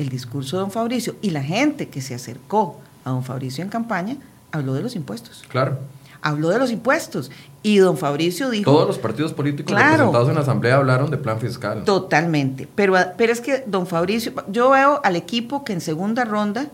[0.00, 3.68] el discurso de don Fabricio y la gente que se acercó a don Fabricio en
[3.68, 4.16] campaña
[4.50, 5.44] habló de los impuestos.
[5.48, 5.78] Claro.
[6.22, 7.30] Habló de los impuestos.
[7.62, 8.70] Y don Fabricio dijo...
[8.70, 11.84] Todos los partidos políticos representados en la Asamblea hablaron de plan fiscal.
[11.84, 12.68] Totalmente.
[12.74, 16.68] Pero, pero es que don Fabricio, yo veo al equipo que en segunda ronda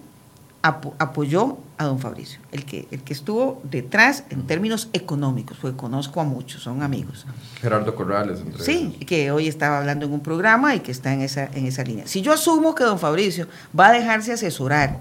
[0.98, 6.20] apoyó a don Fabricio, el que, el que estuvo detrás en términos económicos, porque conozco
[6.20, 7.26] a muchos, son amigos.
[7.60, 11.20] Gerardo Corrales, entre Sí, que hoy estaba hablando en un programa y que está en
[11.20, 12.06] esa, en esa línea.
[12.06, 13.46] Si yo asumo que don Fabricio
[13.78, 14.98] va a dejarse asesorar,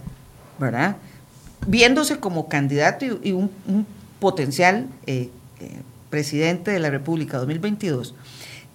[0.60, 0.97] ¿verdad?
[1.65, 3.49] Viéndose como candidato y, un,
[4.19, 8.15] potencial eh, eh, presidente de la República 2022,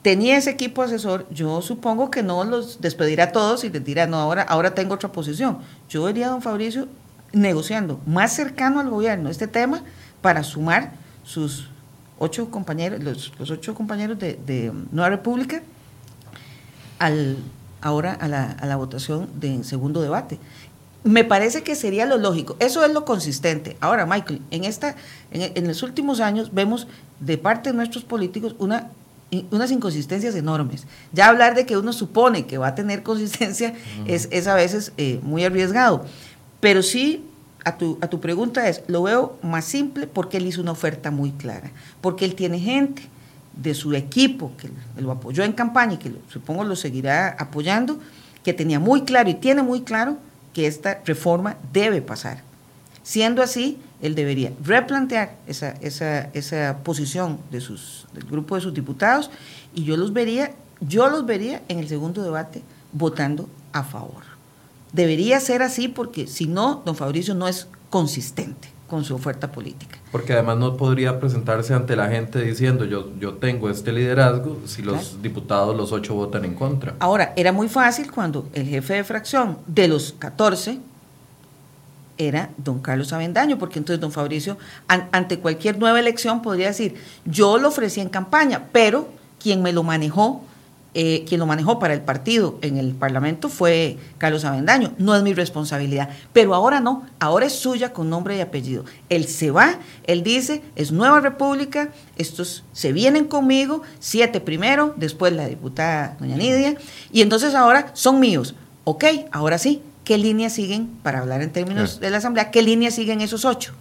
[0.02, 4.06] tenía ese equipo asesor, yo supongo que no los despedirá a todos y les dirá,
[4.06, 5.58] no, ahora, ahora tengo otra posición.
[5.88, 6.88] Yo vería a don Fabricio
[7.32, 9.82] negociando más cercano al gobierno este tema
[10.20, 11.68] para sumar sus
[12.18, 15.62] ocho compañeros, los, los ocho compañeros de, de, Nueva República
[16.98, 17.38] al,
[17.80, 20.38] ahora a la, a la votación de segundo debate.
[21.02, 22.56] Me parece que sería lo lógico.
[22.58, 23.76] Eso es lo consistente.
[23.80, 24.96] Ahora, Michael, en, esta,
[25.30, 26.86] en, en los últimos años vemos
[27.20, 28.90] de parte de nuestros políticos una
[29.50, 30.86] unas inconsistencias enormes.
[31.12, 33.74] Ya hablar de que uno supone que va a tener consistencia
[34.06, 36.04] es, es, a veces eh, muy arriesgado.
[36.60, 37.24] Pero sí,
[37.64, 41.10] a tu, a tu pregunta es, lo veo más simple porque él hizo una oferta
[41.10, 43.02] muy clara, porque él tiene gente
[43.54, 47.98] de su equipo que lo apoyó en campaña y que supongo lo seguirá apoyando,
[48.42, 50.16] que tenía muy claro y tiene muy claro
[50.52, 52.42] que esta reforma debe pasar.
[53.02, 58.74] Siendo así, él debería replantear esa, esa, esa posición de sus, del grupo de sus
[58.74, 59.30] diputados
[59.74, 64.22] y yo los vería, yo los vería en el segundo debate votando a favor.
[64.92, 69.98] Debería ser así porque si no, don Fabricio no es consistente con su oferta política.
[70.10, 74.82] Porque además no podría presentarse ante la gente diciendo yo, yo tengo este liderazgo si
[74.82, 76.96] los diputados, los ocho, votan en contra.
[76.98, 80.80] Ahora, era muy fácil cuando el jefe de fracción de los 14
[82.18, 87.58] era don Carlos Avendaño, porque entonces don Fabricio, ante cualquier nueva elección, podría decir, yo
[87.58, 90.44] lo ofrecí en campaña, pero quien me lo manejó,
[90.92, 95.22] eh, quien lo manejó para el partido en el Parlamento fue Carlos Avendaño, no es
[95.22, 98.84] mi responsabilidad, pero ahora no, ahora es suya con nombre y apellido.
[99.08, 105.32] Él se va, él dice, es Nueva República, estos se vienen conmigo, siete primero, después
[105.32, 106.74] la diputada doña Nidia,
[107.12, 108.56] y entonces ahora son míos.
[108.82, 112.90] Ok, ahora sí, ¿qué línea siguen, para hablar en términos de la Asamblea, qué línea
[112.90, 113.74] siguen esos ocho?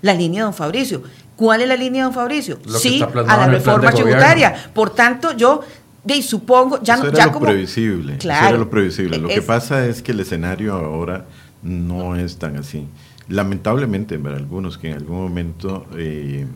[0.00, 1.02] La línea de don Fabricio.
[1.36, 2.58] ¿Cuál es la línea de don Fabricio?
[2.78, 4.54] sí, a la reforma tributaria.
[4.72, 5.62] Por tanto, yo
[6.04, 9.18] de, supongo, ya, eso era ya lo Previsible, eso era lo previsible.
[9.18, 11.26] Lo que pasa es que el escenario ahora
[11.62, 12.86] no es tan así.
[13.28, 16.46] Lamentablemente, para algunos que en algún momento eh,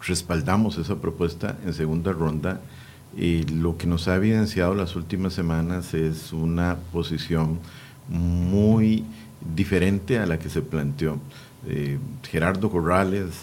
[0.00, 2.60] respaldamos esa propuesta en segunda ronda,
[3.16, 7.58] y lo que nos ha evidenciado las últimas semanas es una posición
[8.08, 9.04] muy
[9.54, 11.18] diferente a la que se planteó.
[11.66, 11.98] Eh,
[12.30, 13.34] Gerardo Corrales,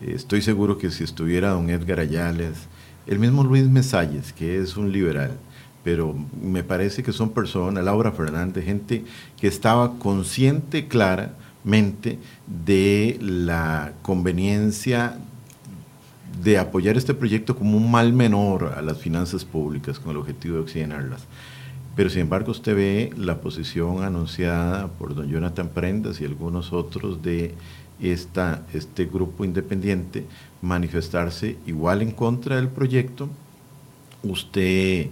[0.00, 2.68] eh, estoy seguro que si estuviera don Edgar Ayales,
[3.10, 5.32] el mismo Luis Mesalles, que es un liberal,
[5.82, 9.04] pero me parece que son personas, Laura Fernández, gente
[9.38, 15.18] que estaba consciente claramente de la conveniencia
[16.40, 20.54] de apoyar este proyecto como un mal menor a las finanzas públicas con el objetivo
[20.54, 21.22] de oxigenarlas.
[21.96, 27.22] Pero sin embargo usted ve la posición anunciada por don Jonathan Prendas y algunos otros
[27.22, 27.56] de
[28.00, 30.24] esta, este grupo independiente
[30.62, 33.28] manifestarse igual en contra del proyecto.
[34.22, 35.08] Usted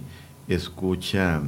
[0.47, 1.41] escucha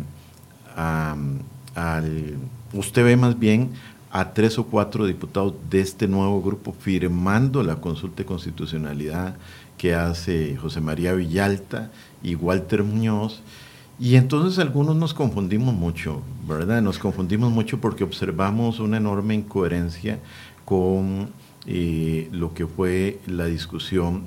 [0.76, 2.38] al...
[2.74, 3.72] Usted ve más bien
[4.12, 9.36] a tres o cuatro diputados de este nuevo grupo firmando la consulta de constitucionalidad
[9.78, 13.42] que hace José María Villalta y Walter Muñoz.
[14.00, 16.82] Y entonces algunos nos confundimos mucho, ¿verdad?
[16.82, 20.20] Nos confundimos mucho porque observamos una enorme incoherencia
[20.66, 21.30] con
[21.66, 24.24] eh, lo que fue la discusión,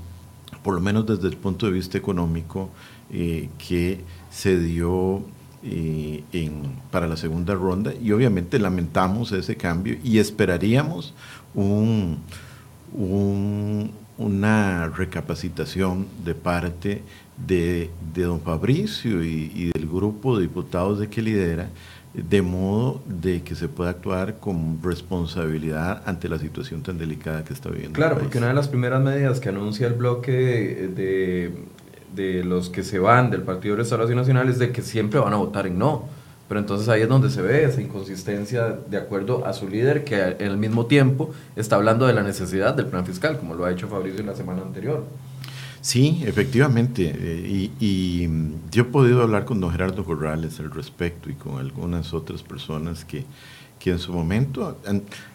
[0.62, 2.70] por lo menos desde el punto de vista económico,
[3.10, 5.22] eh, que se dio
[5.62, 6.22] eh,
[6.90, 7.92] para la segunda ronda.
[8.02, 11.14] Y obviamente lamentamos ese cambio y esperaríamos
[11.54, 12.18] un,
[12.92, 17.02] un una recapacitación de parte
[17.46, 21.68] de, don Fabricio y, del grupo de diputados de que lidera,
[22.14, 27.52] de modo de que se pueda actuar con responsabilidad ante la situación tan delicada que
[27.52, 27.96] está viviendo.
[27.96, 31.52] Claro, porque una de las primeras medidas que anuncia el bloque de,
[32.14, 35.32] de los que se van del Partido de Restauración Nacional es de que siempre van
[35.32, 36.08] a votar en no
[36.48, 40.36] pero entonces ahí es donde se ve esa inconsistencia de acuerdo a su líder, que
[40.38, 43.88] el mismo tiempo está hablando de la necesidad del plan fiscal, como lo ha hecho
[43.88, 45.04] Fabricio en la semana anterior.
[45.84, 47.14] Sí, efectivamente.
[47.14, 48.26] Eh, y,
[48.70, 53.04] yo he podido hablar con don Gerardo Corrales al respecto y con algunas otras personas
[53.04, 53.26] que,
[53.78, 54.78] que en su momento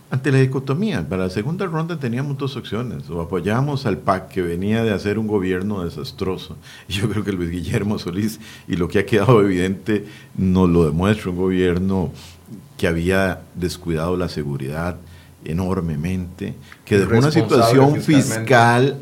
[0.09, 4.41] ante la dicotomía, para la segunda ronda teníamos dos opciones, o apoyamos al PAC que
[4.41, 6.57] venía de hacer un gobierno desastroso,
[6.87, 10.83] y yo creo que Luis Guillermo Solís, y lo que ha quedado evidente, nos lo
[10.83, 12.11] demuestra, un gobierno
[12.75, 14.97] que había descuidado la seguridad
[15.45, 18.99] enormemente, que dejó una situación fiscal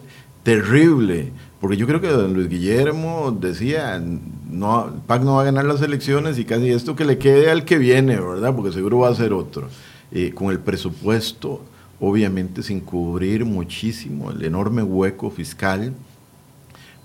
[0.48, 4.02] terrible, porque yo creo que don Luis Guillermo decía,
[4.50, 7.66] no, PAC no va a ganar las elecciones y casi esto que le quede al
[7.66, 8.56] que viene, ¿verdad?
[8.56, 9.68] Porque seguro va a ser otro.
[10.14, 11.66] Eh, con el presupuesto
[12.00, 15.94] obviamente sin cubrir muchísimo el enorme hueco fiscal,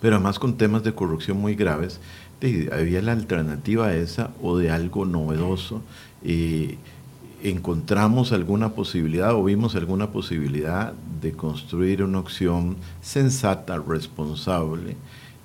[0.01, 1.99] pero además con temas de corrupción muy graves,
[2.71, 5.83] había la alternativa esa o de algo novedoso.
[6.23, 6.79] Eh,
[7.43, 14.97] encontramos alguna posibilidad o vimos alguna posibilidad de construir una opción sensata, responsable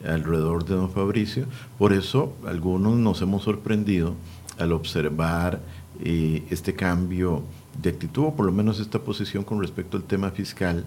[0.05, 1.45] alrededor de don Fabricio.
[1.77, 4.13] Por eso algunos nos hemos sorprendido
[4.57, 5.59] al observar
[6.03, 7.43] eh, este cambio
[7.81, 10.83] de actitud, o por lo menos esta posición con respecto al tema fiscal,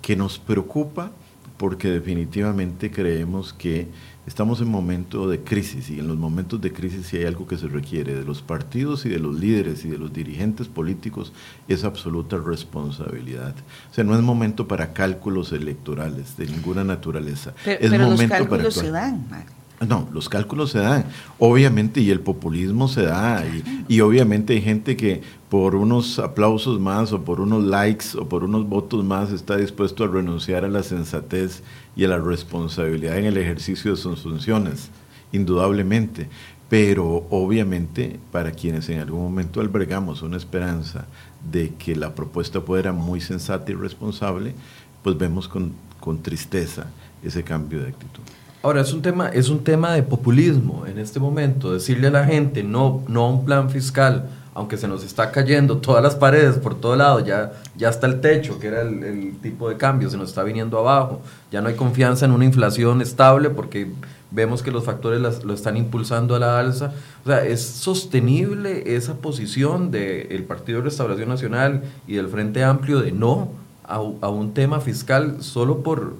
[0.00, 1.10] que nos preocupa
[1.56, 3.86] porque definitivamente creemos que
[4.26, 7.56] estamos en momento de crisis y en los momentos de crisis si hay algo que
[7.56, 11.32] se requiere de los partidos y de los líderes y de los dirigentes políticos
[11.68, 13.54] es absoluta responsabilidad.
[13.90, 17.52] O sea, no es momento para cálculos electorales de ninguna naturaleza.
[17.64, 19.52] Pero, es pero momento los cálculos para se dan, Mario.
[19.88, 21.04] no, los cálculos se dan,
[21.38, 26.80] obviamente, y el populismo se da, y, y, obviamente hay gente que por unos aplausos
[26.80, 30.68] más o por unos likes o por unos votos más está dispuesto a renunciar a
[30.68, 31.62] la sensatez
[31.94, 34.90] y a la responsabilidad en el ejercicio de sus funciones,
[35.32, 36.28] indudablemente.
[36.68, 41.06] Pero obviamente para quienes en algún momento albergamos una esperanza
[41.50, 44.54] de que la propuesta fuera muy sensata y responsable,
[45.02, 46.86] pues vemos con, con tristeza
[47.22, 48.22] ese cambio de actitud.
[48.62, 52.24] Ahora, es un, tema, es un tema de populismo en este momento, decirle a la
[52.24, 56.56] gente no, no a un plan fiscal, aunque se nos está cayendo todas las paredes
[56.58, 60.10] por todo lado, ya, ya está el techo, que era el, el, tipo de cambio,
[60.10, 63.90] se nos está viniendo abajo, ya no hay confianza en una inflación estable porque
[64.30, 66.92] vemos que los factores las, lo están impulsando a la alza.
[67.24, 73.00] O sea, ¿es sostenible esa posición del Partido de Restauración Nacional y del Frente Amplio
[73.00, 73.50] de no
[73.84, 76.14] a, a un tema fiscal solo por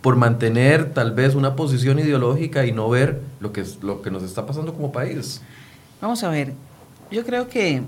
[0.00, 4.22] por mantener tal vez una posición ideológica y no ver lo que, lo que nos
[4.22, 5.42] está pasando como país.
[6.00, 6.54] Vamos a ver,
[7.10, 7.82] yo creo que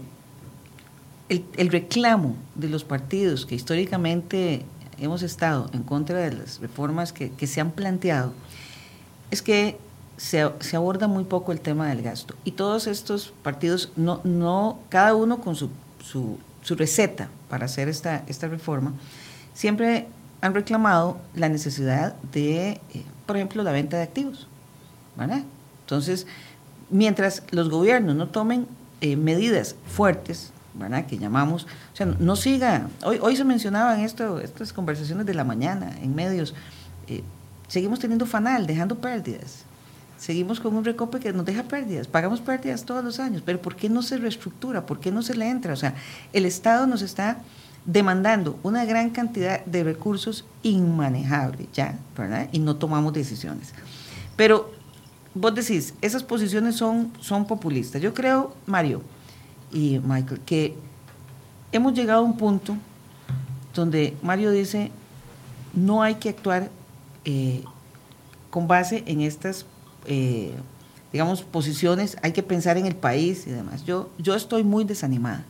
[1.29, 4.65] el, reclamo de los partidos que históricamente
[4.99, 8.33] hemos estado en contra de las reformas que, se han planteado
[9.31, 9.79] es que
[10.17, 10.41] se,
[10.75, 12.35] aborda muy poco el tema del gasto.
[12.45, 15.71] Y todos estos partidos, no, no, cada uno con su,
[16.03, 16.39] su,
[16.77, 18.93] receta para hacer esta, esta reforma,
[19.55, 20.09] siempre
[20.41, 24.47] han reclamado la necesidad de, eh, por ejemplo, la venta de activos.
[25.83, 26.27] Entonces,
[26.89, 28.67] mientras los gobiernos no tomen
[29.01, 31.07] eh, medidas fuertes, ¿verdad?
[31.07, 35.45] que llamamos, o sea, no siga, hoy, hoy se mencionaban esto, estas conversaciones de la
[35.45, 36.55] mañana en medios,
[37.09, 37.23] eh,
[37.69, 39.65] seguimos teniendo fanal, dejando pérdidas,
[40.19, 43.75] seguimos con un recope que nos deja pérdidas, pagamos pérdidas todos los años, pero ¿por
[43.75, 44.87] qué no se reestructura?
[44.87, 45.73] ¿Por qué no se le entra?
[45.73, 45.95] O sea,
[46.33, 47.39] el Estado nos está
[47.87, 52.49] demandando una gran cantidad de recursos inmanejables ya, ¿verdad?
[52.53, 53.73] Y no tomamos decisiones.
[54.37, 54.73] Pero
[55.35, 58.01] vos decís, esas posiciones son, son populistas.
[58.03, 59.03] Yo creo, Mario
[59.73, 60.75] y Michael, que
[61.73, 62.77] hemos llegado a un punto
[63.75, 64.91] donde Mario dice,
[65.73, 66.71] no hay que actuar
[67.25, 67.63] eh,
[68.51, 69.67] con base en estas,
[70.07, 70.53] eh,
[71.13, 73.85] digamos, posiciones, hay que pensar en el país y demás.
[73.85, 75.45] Yo, yo estoy muy desanimada.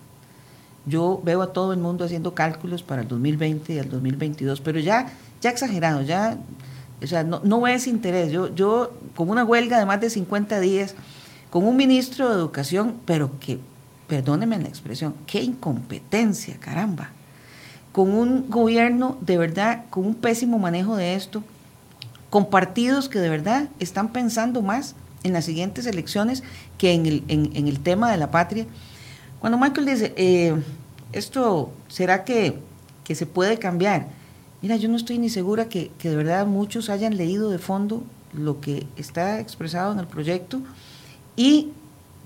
[0.86, 4.78] Yo veo a todo el mundo haciendo cálculos para el 2020 y el 2022, pero
[4.78, 6.38] ya, ya exagerado, ya,
[7.02, 8.30] o sea, no, no es interés.
[8.32, 10.94] Yo, yo, con una huelga de más de 50 días,
[11.50, 13.58] con un ministro de Educación, pero que,
[14.06, 17.10] perdónenme la expresión, qué incompetencia, caramba.
[17.92, 21.42] Con un gobierno de verdad, con un pésimo manejo de esto,
[22.28, 26.42] con partidos que de verdad están pensando más en las siguientes elecciones
[26.78, 28.66] que en el, en, el tema de la patria.
[29.40, 30.54] Cuando Michael dice, eh,
[31.12, 32.58] ¿esto será que,
[33.04, 34.06] que, se puede cambiar?
[34.62, 38.02] Mira, yo no estoy ni segura que, que, de verdad muchos hayan leído de fondo
[38.32, 40.60] lo que está expresado en el proyecto
[41.36, 41.70] y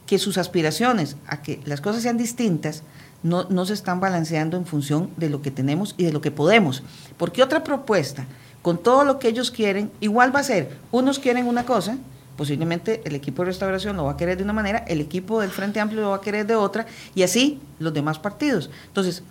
[0.07, 2.83] que sus aspiraciones a que las cosas sean distintas
[3.23, 6.31] no, no se están balanceando en función de lo que tenemos y de lo que
[6.31, 6.83] podemos.
[7.17, 8.27] Porque otra propuesta,
[8.63, 11.97] con todo lo que ellos quieren, igual va a ser, unos quieren una cosa,
[12.37, 15.51] posiblemente el equipo de restauración lo va a querer de una manera, el equipo del
[15.51, 18.71] Frente Amplio lo va a querer de otra, y así los demás partidos.
[18.89, 19.23] Entonces,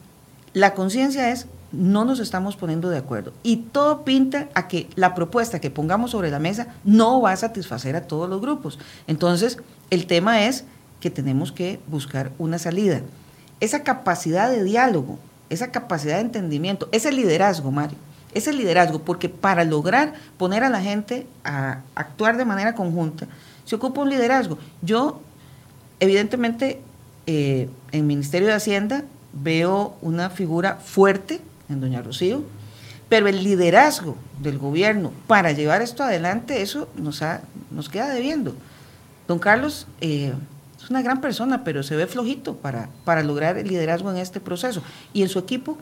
[0.54, 3.34] la conciencia es, no nos estamos poniendo de acuerdo.
[3.41, 7.38] Y todo pinta a que la propuesta que pongamos sobre la mesa no va a
[7.38, 8.80] satisfacer a todos los grupos.
[9.07, 9.57] Entonces,
[9.89, 10.65] el tema es
[11.01, 13.01] que tenemos que buscar una salida.
[13.59, 15.17] Esa capacidad de diálogo,
[15.49, 17.97] esa capacidad de entendimiento, ese liderazgo, Mario,
[18.34, 23.28] ese liderazgo, porque para lograr poner a la gente a actuar de manera conjunta,
[23.65, 24.57] se ocupa un liderazgo.
[24.82, 25.21] Yo,
[25.99, 26.82] evidentemente,
[27.26, 29.03] eh, en el Ministerio de Hacienda
[29.34, 31.41] veo una figura fuerte
[31.74, 32.43] en Doña Rocío,
[33.09, 38.55] pero el liderazgo del gobierno para llevar esto adelante, eso nos, ha, nos queda debiendo.
[39.28, 40.34] Don Carlos eh,
[40.82, 44.39] es una gran persona, pero se ve flojito para, para lograr el liderazgo en este
[44.39, 44.82] proceso.
[45.13, 45.78] Y en su equipo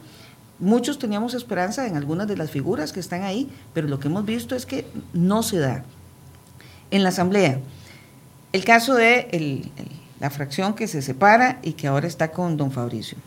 [0.61, 4.23] Muchos teníamos esperanza en algunas de las figuras que están ahí, pero lo que hemos
[4.25, 5.83] visto es que no se da.
[6.91, 7.59] En la Asamblea,
[8.53, 9.71] el caso de
[10.19, 13.17] la fracción que se separa y que ahora está con don Fabricio.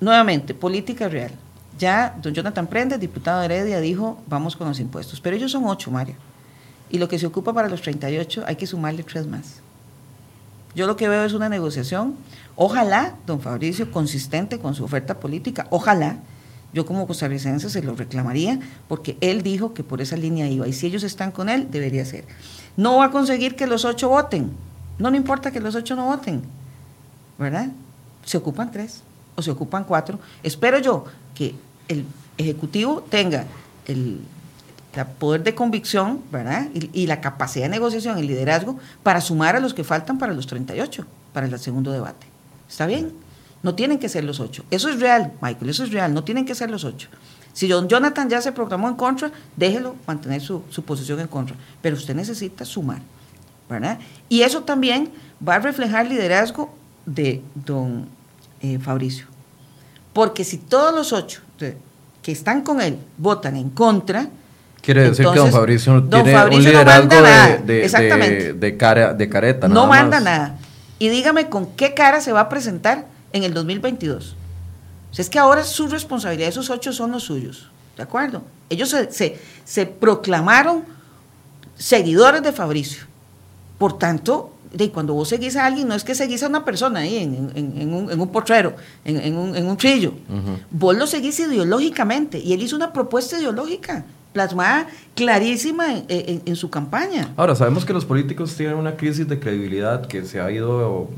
[0.00, 1.30] Nuevamente, política real.
[1.78, 5.20] Ya don Jonathan Prende, diputado de Heredia, dijo, vamos con los impuestos.
[5.20, 6.14] Pero ellos son ocho, Mario.
[6.90, 9.60] Y lo que se ocupa para los 38 hay que sumarle tres más.
[10.74, 12.14] Yo lo que veo es una negociación.
[12.56, 16.18] Ojalá, don Fabricio, consistente con su oferta política, ojalá,
[16.72, 18.58] yo como costarricense se lo reclamaría,
[18.88, 20.66] porque él dijo que por esa línea iba.
[20.68, 22.24] Y si ellos están con él, debería ser.
[22.76, 24.50] No va a conseguir que los ocho voten.
[24.98, 26.42] No le importa que los ocho no voten.
[27.38, 27.68] ¿Verdad?
[28.24, 29.02] Se ocupan tres
[29.36, 30.18] o se ocupan cuatro.
[30.42, 31.04] Espero yo
[31.34, 31.54] que
[31.88, 32.04] el
[32.36, 33.44] Ejecutivo tenga
[33.86, 34.20] el,
[35.18, 36.68] poder de convicción, ¿verdad?
[36.72, 40.46] Y, la capacidad de negociación y liderazgo para sumar a los que faltan para los
[40.46, 42.26] 38, para el segundo debate.
[42.68, 43.12] ¿Está bien?
[43.62, 44.64] No tienen que ser los ocho.
[44.70, 47.08] Eso es real, Michael, eso es real, no tienen que ser los ocho.
[47.52, 51.56] Si John Jonathan ya se proclamó en contra, déjelo mantener su, su posición en contra.
[51.82, 53.00] Pero usted necesita sumar,
[53.68, 53.98] ¿verdad?
[54.28, 55.10] Y eso también
[55.46, 56.74] va a reflejar liderazgo
[57.06, 58.08] de don
[58.64, 59.26] eh, Fabricio.
[60.12, 61.40] Porque si todos los ocho
[62.22, 64.28] que están con él votan en contra,
[64.80, 67.22] Quiere decir que don Fabricio tiene un liderazgo
[67.64, 69.66] de, de, cara, de careta.
[69.66, 70.58] No manda nada.
[70.98, 74.36] Y dígame con qué cara se va a presentar en el 2022.
[75.10, 77.70] O sea, es que ahora su responsabilidad, esos ocho son los suyos.
[77.96, 78.42] ¿De acuerdo?
[78.68, 80.84] Ellos se, se, se proclamaron
[81.76, 83.04] seguidores de Fabricio.
[83.78, 87.00] Por tanto, de cuando vos seguís a alguien, no es que seguís a una persona
[87.00, 90.14] ahí en, un, en potrero, en, un, trillo.
[90.70, 97.32] Vos lo seguís ideológicamente y él hizo una propuesta ideológica plasmada clarísima en, su campaña.
[97.36, 101.08] Ahora, sabemos que los políticos tienen una crisis de credibilidad que se ha ido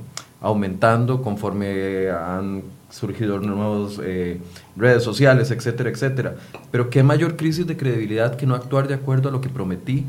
[0.40, 4.40] aumentando conforme han surgido nuevas eh,
[4.76, 6.36] redes sociales, etcétera, etcétera.
[6.70, 10.06] Pero qué mayor crisis de credibilidad que no actuar de acuerdo a lo que prometí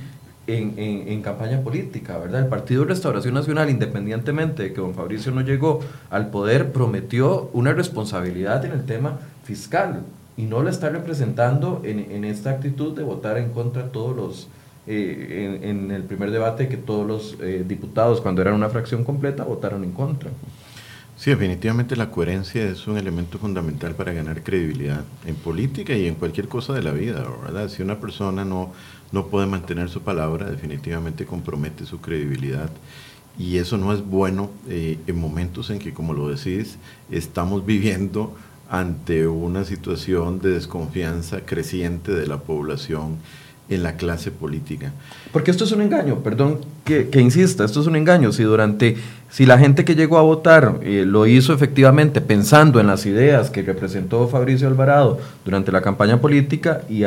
[0.47, 2.41] en, campaña política, ¿verdad?
[2.41, 7.73] El Partido Restauración Nacional, independientemente de que don Fabricio no llegó al poder, prometió una
[7.73, 10.03] responsabilidad en el tema fiscal
[10.37, 14.47] y no la está representando en, esta actitud de votar en contra todos los,
[14.85, 19.43] eh, en, el primer debate que todos los eh, diputados, cuando eran una fracción completa,
[19.43, 20.29] votaron en contra.
[21.17, 26.13] Sí, definitivamente la coherencia es un elemento fundamental para ganar credibilidad en política y en
[26.13, 27.69] cualquier cosa de la vida, ¿verdad?
[27.69, 28.71] Si una persona no
[29.11, 32.69] no puede mantener su palabra, definitivamente compromete su credibilidad.
[33.39, 36.77] Y eso no es bueno eh, en momentos en que, como lo decís,
[37.11, 38.35] estamos viviendo
[38.69, 43.17] ante una situación de desconfianza creciente de la población
[43.69, 44.91] en la clase política.
[45.31, 48.31] Porque esto es un engaño, perdón que, insista, esto es un engaño.
[48.31, 48.95] Si durante,
[49.29, 53.49] si la gente que llegó a votar eh, lo hizo efectivamente pensando en las ideas
[53.49, 56.99] que representó Fabricio Alvarado durante la campaña política y,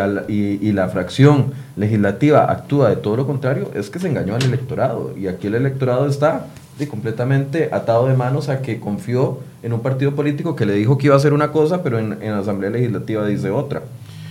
[0.72, 5.14] la fracción legislativa actúa de todo lo contrario, es que se engañó al electorado.
[5.16, 6.46] Y aquí el electorado está
[6.88, 11.08] completamente atado de manos a que confió en un partido político que le dijo que
[11.08, 13.82] iba a hacer una cosa, pero en, en la Asamblea Legislativa dice otra,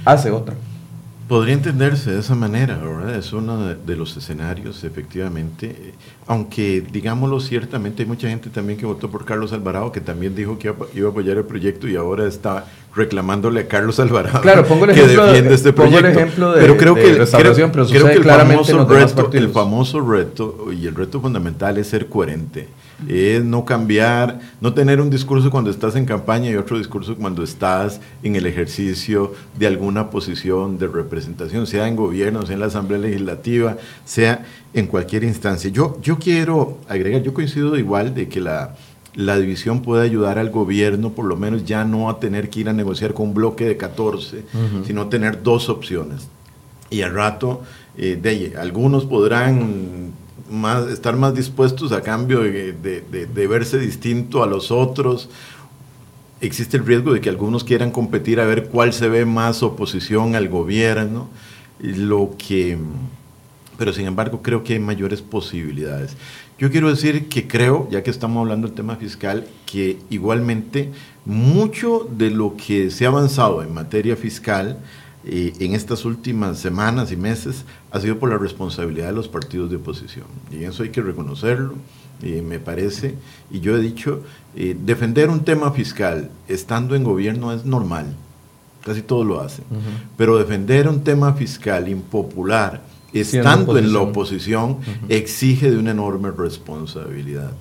[0.04, 0.56] hace otra.
[1.30, 3.16] Podría entenderse de esa manera, ¿verdad?
[3.16, 5.94] Es uno de, los escenarios, efectivamente.
[6.26, 10.58] Aunque, digámoslo ciertamente, hay mucha gente también que votó por Carlos Alvarado, que también dijo
[10.58, 12.66] que iba, a apoyar el proyecto y ahora está
[12.96, 16.08] reclamándole a Carlos Alvarado claro, pongo el que defiende este proyecto.
[16.08, 17.62] El ejemplo de, pero creo que, creo, que
[18.14, 22.68] el, famoso reto, el famoso reto y el reto fundamental es ser coherente
[23.08, 27.44] es no cambiar, no tener un discurso cuando estás en campaña y otro discurso cuando
[27.44, 32.66] estás en el ejercicio de alguna posición de representación, sea en gobierno, sea en la
[32.68, 35.70] Asamblea Legislativa, sea en cualquier instancia.
[35.70, 38.76] Yo, yo quiero agregar, yo coincido igual de que la,
[39.16, 42.74] división puede ayudar al gobierno, por lo menos ya no a tener que ir a
[42.74, 44.46] negociar con un bloque de 14,
[44.86, 46.30] sino tener dos opciones.
[46.90, 47.62] Y al rato,
[47.98, 50.14] eh, de, algunos podrán
[50.92, 55.30] estar más dispuestos a cambio de, verse distinto a los otros.
[56.42, 60.36] Existe el riesgo de que algunos quieran competir a ver cuál se ve más oposición
[60.36, 61.30] al gobierno,
[61.80, 62.78] lo que,
[63.78, 66.16] pero sin embargo creo que hay mayores posibilidades.
[66.58, 70.92] Yo quiero decir que creo, ya que estamos hablando del tema fiscal, que igualmente
[71.26, 74.80] mucho de lo que se ha avanzado en materia fiscal
[75.26, 79.76] en estas últimas semanas y meses ha sido por la responsabilidad de los partidos de
[79.76, 80.26] oposición.
[80.52, 81.74] Y eso hay que reconocerlo,
[82.22, 83.16] y me parece.
[83.52, 84.24] Y yo he dicho,
[84.56, 88.16] eh, defender un tema fiscal estando en gobierno es normal,
[88.84, 89.66] casi todos lo hacen.
[90.18, 92.82] Pero defender un tema fiscal impopular
[93.14, 94.78] estando en la oposición
[95.10, 97.52] exige de una enorme responsabilidad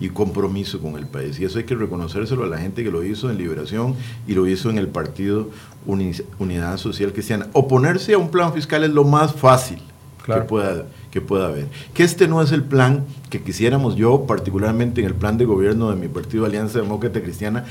[0.00, 1.38] y compromiso con el país.
[1.40, 3.94] Y eso hay que reconocérselo a la gente que lo hizo en Liberación
[4.26, 5.48] y lo hizo en el Partido
[5.86, 7.48] Unidad Social Cristiana.
[7.52, 9.78] Oponerse a un plan fiscal es lo más fácil.
[10.24, 11.68] que, pueda, que pueda haber.
[11.94, 15.90] Que este no es el plan que quisiéramos yo, particularmente en el plan de gobierno
[15.90, 17.64] de mi partido Alianza Demócrata Cristiana,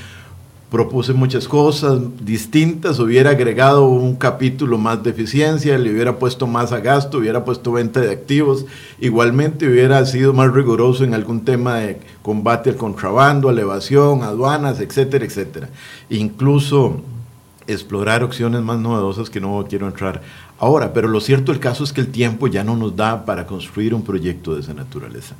[0.70, 6.72] propuse muchas cosas distintas, hubiera agregado un capítulo más de eficiencia, le hubiera puesto más
[6.72, 8.66] a gasto, hubiera puesto venta de activos,
[9.00, 14.80] igualmente hubiera sido más riguroso en algún tema de combate al contrabando, a evasión, aduanas,
[14.80, 15.70] etcétera, etcétera.
[16.10, 17.00] Incluso
[17.66, 20.22] explorar opciones más novedosas que no quiero entrar
[20.58, 23.46] ahora, pero lo cierto del caso es que el tiempo ya no nos da para
[23.46, 25.34] construir un proyecto de esa naturaleza.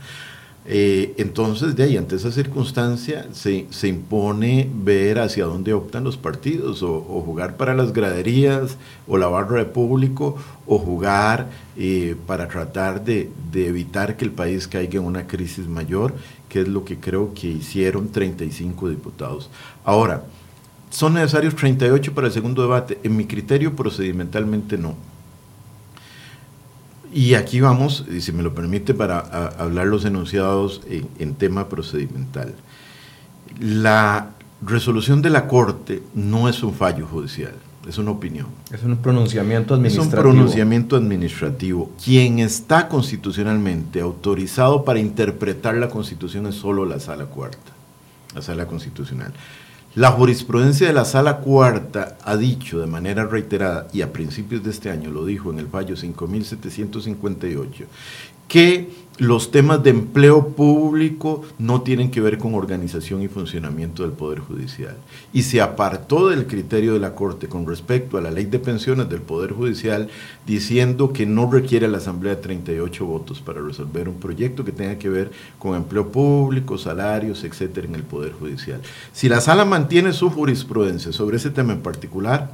[0.70, 6.18] Eh, entonces, de ahí, ante esa circunstancia, se, se, impone ver hacia dónde optan los
[6.18, 11.48] partidos, o, jugar para las graderías, o la barra de público, o jugar
[11.78, 16.14] eh, para tratar de, de, evitar que el país caiga en una crisis mayor,
[16.50, 19.48] que es lo que creo que hicieron 35 diputados.
[19.86, 20.24] Ahora,
[20.90, 22.98] ¿son necesarios 38 para el segundo debate?
[23.04, 24.96] En mi criterio, procedimentalmente no.
[27.18, 29.18] Y aquí vamos, y si me lo permite, para
[29.58, 30.82] hablar los enunciados
[31.18, 32.54] en, tema procedimental.
[33.58, 37.54] La resolución de la Corte no es un fallo judicial,
[37.88, 38.46] es una opinión.
[38.70, 40.12] Es un pronunciamiento administrativo.
[40.12, 41.90] Es un pronunciamiento administrativo.
[42.04, 47.72] Quien está constitucionalmente autorizado para interpretar la Constitución es solo la Sala Cuarta,
[48.32, 49.32] la Sala Constitucional.
[49.98, 54.70] La jurisprudencia de la Sala Cuarta ha dicho de manera reiterada, y a principios de
[54.70, 57.84] este año lo dijo en el fallo 5758,
[58.46, 64.12] que los temas de empleo público no tienen que ver con organización y funcionamiento del
[64.12, 64.96] Poder Judicial.
[65.32, 69.08] Y se apartó del criterio de la Corte con respecto a la ley de pensiones
[69.08, 70.08] del Poder Judicial,
[70.46, 74.98] diciendo que no requiere la Asamblea de 38 votos para resolver un proyecto que tenga
[74.98, 78.80] que ver con empleo público, salarios, etcétera, en el Poder Judicial.
[79.12, 82.52] Si la Sala mantiene su jurisprudencia sobre ese tema en particular,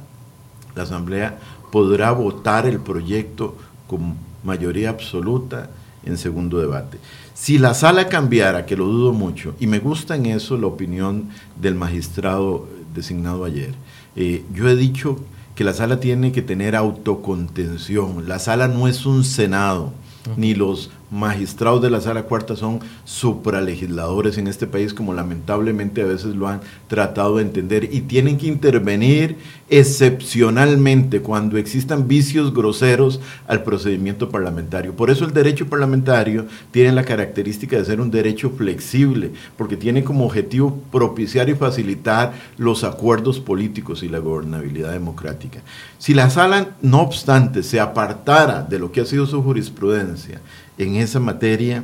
[0.75, 1.37] la Asamblea
[1.71, 3.55] podrá votar el proyecto
[3.85, 5.69] con mayoría absoluta
[6.05, 6.97] en segundo debate.
[7.33, 11.29] Si la sala cambiara, que lo dudo mucho, y me gusta en eso la opinión
[11.59, 13.73] del magistrado designado ayer,
[14.15, 15.19] eh, yo he dicho
[15.55, 18.27] que la sala tiene que tener autocontención.
[18.27, 19.93] La sala no es un senado,
[20.37, 26.05] ni los magistrados de la sala cuarta son supralegisladores en este país, como lamentablemente a
[26.05, 29.37] veces lo han tratado de entender, y tienen que intervenir
[29.69, 34.95] excepcionalmente cuando existan vicios groseros al procedimiento parlamentario.
[34.95, 40.03] Por eso el derecho parlamentario tiene la característica de ser un derecho flexible, porque tiene
[40.03, 45.59] como objetivo propiciar y facilitar los acuerdos políticos y la gobernabilidad democrática.
[45.97, 50.41] Si la sala, no obstante, se apartara de lo que ha sido su jurisprudencia,
[50.77, 51.83] en esa materia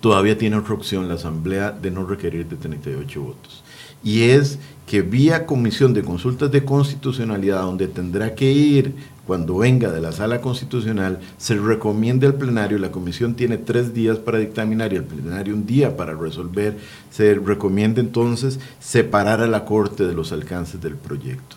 [0.00, 3.64] todavía tiene otra opción la Asamblea de no requerir de 38 votos.
[4.04, 8.94] Y es que vía comisión de consultas de constitucionalidad, donde tendrá que ir
[9.26, 14.18] cuando venga de la sala constitucional, se recomienda al plenario, la comisión tiene tres días
[14.18, 16.78] para dictaminar y el plenario un día para resolver,
[17.10, 21.56] se recomienda entonces separar a la Corte de los alcances del proyecto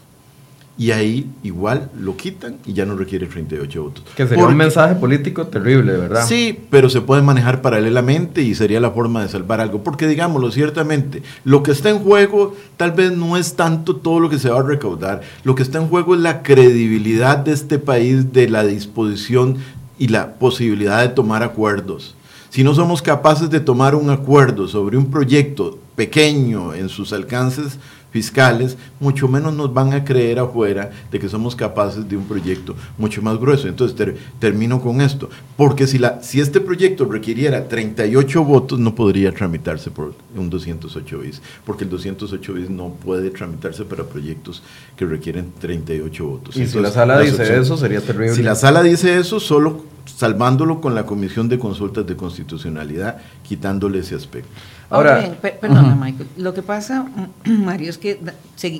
[0.82, 4.04] y ahí igual lo quitan y ya no requiere 38 votos.
[4.16, 6.26] Que sería un mensaje político terrible, ¿verdad?
[6.26, 9.84] Sí, pero se puede manejar paralelamente y sería la forma de salvar algo.
[9.84, 14.28] Porque digámoslo, ciertamente, lo que está en juego tal vez no es tanto todo lo
[14.32, 15.22] que se va a recaudar.
[15.44, 19.58] Lo que está en juego es la credibilidad de este país, de la disposición
[20.00, 22.16] y la posibilidad de tomar acuerdos.
[22.50, 27.78] Si no somos capaces de tomar un acuerdo sobre un proyecto pequeño en sus alcances,
[28.12, 32.76] fiscales, mucho menos nos van a creer afuera de que somos capaces de un proyecto
[32.98, 33.68] mucho más grueso.
[33.68, 39.34] Entonces termino con esto, porque si, la, si este proyecto requiriera 38 votos, no podría
[39.34, 44.62] tramitarse por un 208 bis, porque el 208 bis no puede tramitarse para proyectos
[44.96, 46.58] que requieren 38 votos.
[46.58, 48.36] Y si la sala dice eso, sería terrible.
[48.36, 54.00] Si la sala dice eso, solo salvándolo con la Comisión de Consultas de Constitucionalidad, quitándole
[54.00, 54.50] ese aspecto.
[54.92, 56.28] Ahora, perdona, Michael.
[56.36, 57.10] Lo que pasa,
[57.46, 58.20] Mario, es que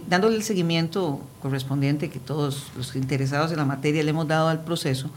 [0.08, 4.64] dándole el seguimiento correspondiente que todos los interesados en la materia le hemos dado al
[4.64, 5.10] proceso,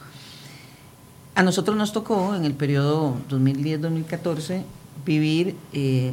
[1.34, 4.62] a nosotros nos tocó en el periodo 2010-2014
[5.04, 6.12] vivir eh,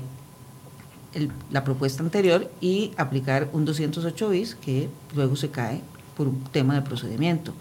[1.51, 5.81] la propuesta anterior y aplicar un 208 bis que luego se cae
[6.17, 7.53] por un tema de procedimiento.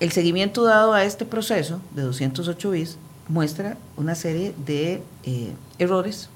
[0.00, 2.98] El seguimiento dado a este proceso de 208 bis
[3.28, 6.28] muestra una serie de eh, errores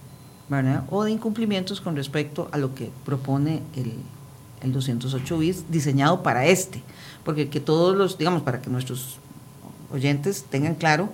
[0.90, 3.92] o de incumplimientos con respecto a lo que propone el,
[4.62, 6.82] el 208 bis diseñado para este.
[7.24, 9.18] Porque que todos los, digamos, para que nuestros
[9.92, 11.10] oyentes tengan claro,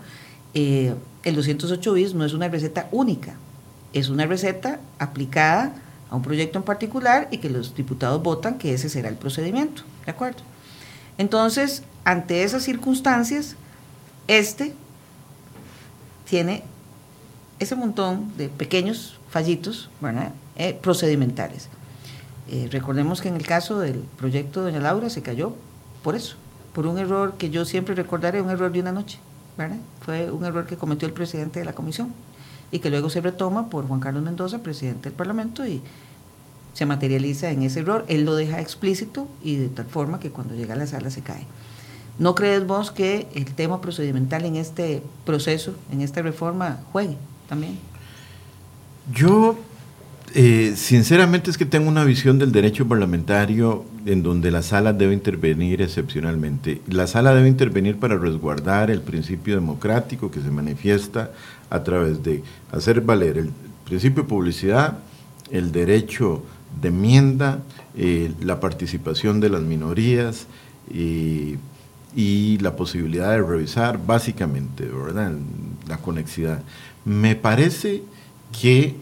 [0.55, 0.95] eh,
[1.25, 3.35] el 208 bis no es una receta única,
[3.93, 5.75] es una receta aplicada
[6.11, 9.83] a un proyecto en particular y que los diputados votan que ese será el procedimiento.
[10.05, 10.43] ¿De acuerdo?
[11.19, 13.57] Entonces, ante esas circunstancias,
[14.29, 14.75] este
[16.29, 16.63] tiene
[17.65, 19.91] ese montón de pequeños fallitos
[20.57, 21.69] eh, procedimentales.
[22.49, 25.55] Eh, recordemos que en el caso del proyecto de Doña Laura se cayó
[26.03, 26.37] por eso,
[26.75, 29.19] por un error que yo siempre recordaré, un error de una noche.
[30.05, 32.13] Fue un error que cometió el presidente de la comisión
[32.71, 35.81] y que luego se retoma por Juan Carlos Mendoza, presidente del Parlamento, y
[36.75, 38.05] se materializa en ese error.
[38.09, 41.23] Él lo deja explícito y de tal forma que cuando llega a la sala se
[41.23, 41.47] cae.
[42.19, 47.17] ¿No crees vos que el tema procedimental en este proceso, en esta reforma, juegue
[47.49, 47.79] también?
[49.13, 49.59] Yo,
[50.35, 55.13] eh, sinceramente, es que tengo una visión del derecho parlamentario en donde la sala debe
[55.15, 56.81] intervenir excepcionalmente.
[56.89, 61.31] La sala debe intervenir para resguardar el principio democrático que se manifiesta
[61.71, 62.43] a través de
[62.73, 63.51] hacer valer el
[63.85, 64.99] principio de publicidad,
[65.51, 66.43] el derecho
[66.81, 67.63] de enmienda,
[67.97, 70.47] eh, la participación de las minorías
[70.93, 71.57] y
[72.17, 75.33] y la posibilidad de revisar básicamente, ¿verdad?
[75.89, 76.63] La conexidad.
[77.05, 78.03] Me parece
[78.61, 78.97] que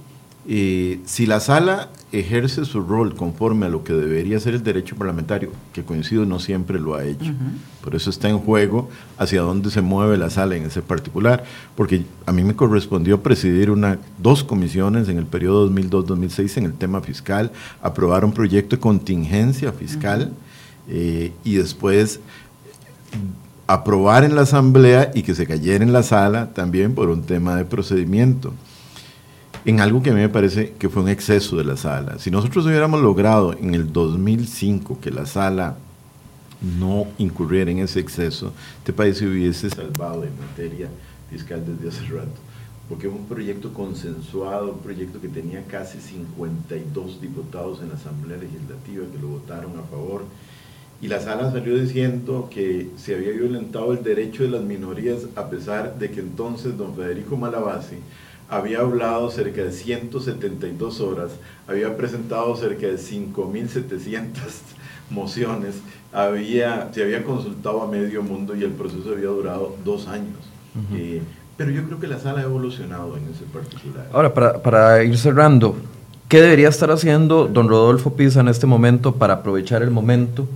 [0.49, 4.97] eh, si la sala ejerce su rol conforme a lo que debería ser el derecho
[4.97, 7.33] parlamentario, que coincido no siempre lo ha hecho,
[7.83, 11.45] por eso está en juego hacia dónde se mueve la sala en ese particular,
[11.77, 16.75] porque a mí me correspondió presidir una, dos comisiones en el periodo 2002-2006 en el
[16.75, 20.33] tema fiscal, aprobar un proyecto de contingencia fiscal
[20.89, 22.21] eh, y después
[23.67, 27.57] aprobar en la asamblea y que se cayera en la sala también por un tema
[27.57, 28.53] de procedimiento.
[29.65, 32.19] En algo que a mí me parece que fue un exceso de la sala.
[32.19, 35.77] Si nosotros hubiéramos logrado en el 2005 que la sala
[36.79, 40.89] no incurriera en ese exceso, este país se hubiese salvado en materia
[41.31, 42.41] fiscal desde hace rato.
[42.89, 48.39] Porque es un proyecto consensuado, un proyecto que tenía casi 52 diputados en la Asamblea
[48.39, 50.25] Legislativa que lo votaron a favor
[51.03, 55.51] y la sala salió diciendo que se había violentado el derecho de las minorías a
[55.51, 57.97] pesar de que entonces don Federico Malabasi
[58.49, 61.33] había hablado cerca de 172 horas,
[61.67, 64.29] había presentado cerca de 5.700
[65.11, 65.81] mociones,
[66.13, 70.39] había, se había consultado a medio mundo y el proceso había durado dos años.
[70.95, 71.21] Eh,
[71.57, 74.07] pero yo creo que la sala ha evolucionado en ese particular.
[74.13, 75.75] Ahora, para, para ir cerrando,
[76.29, 80.47] ¿qué debería estar haciendo don Rodolfo Pisa en este momento para aprovechar el momento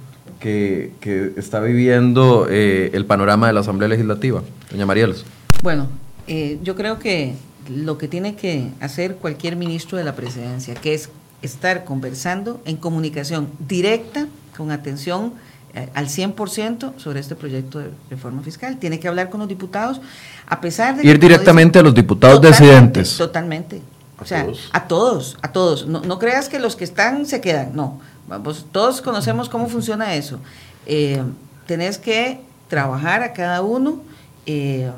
[0.41, 4.43] que, está viviendo eh, el panorama de la Asamblea Legislativa.
[4.71, 5.25] Doña Marielos.
[5.63, 5.89] Bueno,
[6.27, 7.35] eh, yo creo que
[7.69, 11.09] lo que tiene que hacer cualquier ministro de la presidencia, que es
[11.43, 14.27] estar conversando en comunicación directa,
[14.57, 15.35] con atención
[15.75, 18.79] eh, al 100% sobre este proyecto de reforma fiscal.
[18.79, 20.01] Tiene que hablar con los diputados,
[20.47, 21.07] a pesar de...
[21.07, 23.17] Ir directamente a los diputados decidentes.
[23.17, 23.83] Totalmente.
[24.19, 25.87] O sea, a todos, a todos.
[25.87, 30.15] No, no creas que los que están se quedan, no Vamos, todos conocemos cómo funciona
[30.15, 30.39] eso.
[30.87, 31.23] Eh,
[31.67, 34.01] tenés que trabajar a cada uno,
[34.47, 34.91] eh,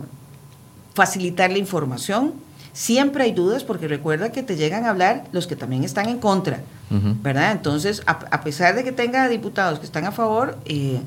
[0.94, 2.32] facilitar la información.
[2.72, 6.18] Siempre hay dudas porque recuerda que te llegan a hablar los que también están en
[6.18, 6.60] contra,
[6.90, 7.52] ¿verdad?
[7.52, 11.00] Entonces, a, pesar de que tenga diputados que están a favor, eh,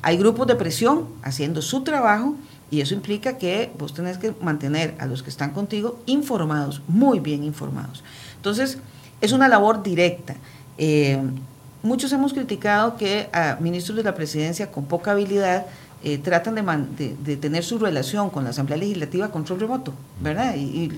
[0.00, 2.36] hay grupos de presión haciendo su trabajo
[2.70, 7.20] y eso implica que vos tenés que mantener a los que están contigo informados, muy
[7.20, 8.02] bien informados.
[8.36, 8.78] Entonces,
[9.20, 10.36] es una labor directa.
[10.78, 11.18] Eh,
[11.82, 15.66] muchos hemos criticado que a ministros de la presidencia con poca habilidad
[16.06, 20.54] eh, tratan de, de, tener su relación con la Asamblea Legislativa control remoto, ¿verdad?
[20.54, 20.92] Y,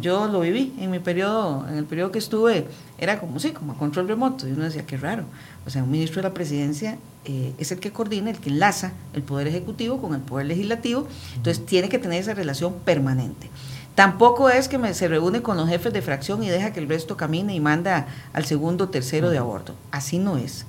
[0.00, 2.66] yo lo viví en mi periodo, en el periodo que estuve,
[2.98, 4.46] era como, sí, como control remoto.
[4.48, 5.24] Y uno decía, qué raro.
[5.66, 8.92] O sea, un ministro de la presidencia eh, es el que coordina, el que enlaza
[9.12, 11.06] el Poder Ejecutivo con el Poder Legislativo,
[11.36, 13.50] entonces tiene que tener esa relación permanente.
[13.98, 17.16] Tampoco es que se reúne con los jefes de fracción y deja que el resto
[17.16, 19.74] camine y manda al segundo o tercero de aborto.
[19.90, 20.66] Así no es.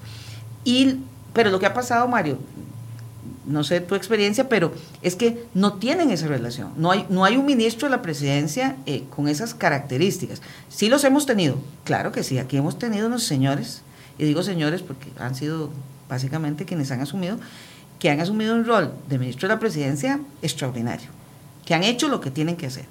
[0.63, 0.95] Y,
[1.31, 2.39] pero lo que ha pasado, Mario,
[3.45, 4.73] no sé tu experiencia, pero
[5.03, 6.71] es que no tienen esa relación.
[6.75, 10.41] No hay, no hay un ministro de la presidencia eh, con esas características.
[10.67, 12.39] Sí los hemos tenido, claro que sí.
[12.39, 13.83] Aquí hemos tenido unos señores,
[14.17, 15.69] y digo señores porque han sido
[16.09, 17.37] básicamente quienes han asumido,
[17.99, 21.09] que han asumido un rol de ministro de la presidencia extraordinario,
[21.63, 22.85] que han hecho lo que tienen que hacer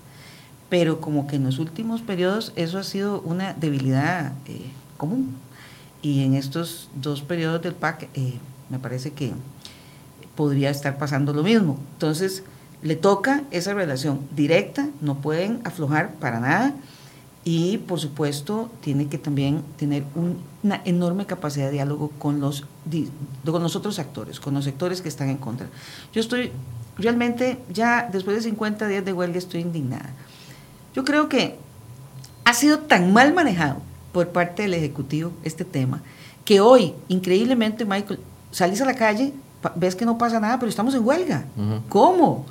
[0.68, 4.62] pero como que en los últimos periodos eso ha sido una debilidad eh,
[4.96, 5.36] común.
[6.02, 8.34] Y en estos dos periodos del PAC eh,
[8.68, 9.32] me parece que
[10.36, 11.78] podría estar pasando lo mismo.
[11.94, 12.44] Entonces,
[12.82, 16.74] le toca esa relación directa, no pueden aflojar para nada
[17.44, 22.66] y por supuesto tiene que también tener una enorme capacidad de diálogo con los,
[23.44, 25.66] con los otros actores, con los sectores que están en contra.
[26.12, 26.52] Yo estoy
[26.96, 30.12] realmente ya después de 50 días de huelga estoy indignada
[30.98, 31.56] yo creo que
[32.44, 33.76] ha sido tan mal manejado
[34.10, 36.02] por parte del Ejecutivo este tema
[36.44, 38.18] que hoy, increíblemente, Michael,
[38.50, 39.32] salís a la calle
[39.76, 41.44] ves que no pasa nada, pero estamos en huelga.
[41.88, 42.46] ¿Cómo?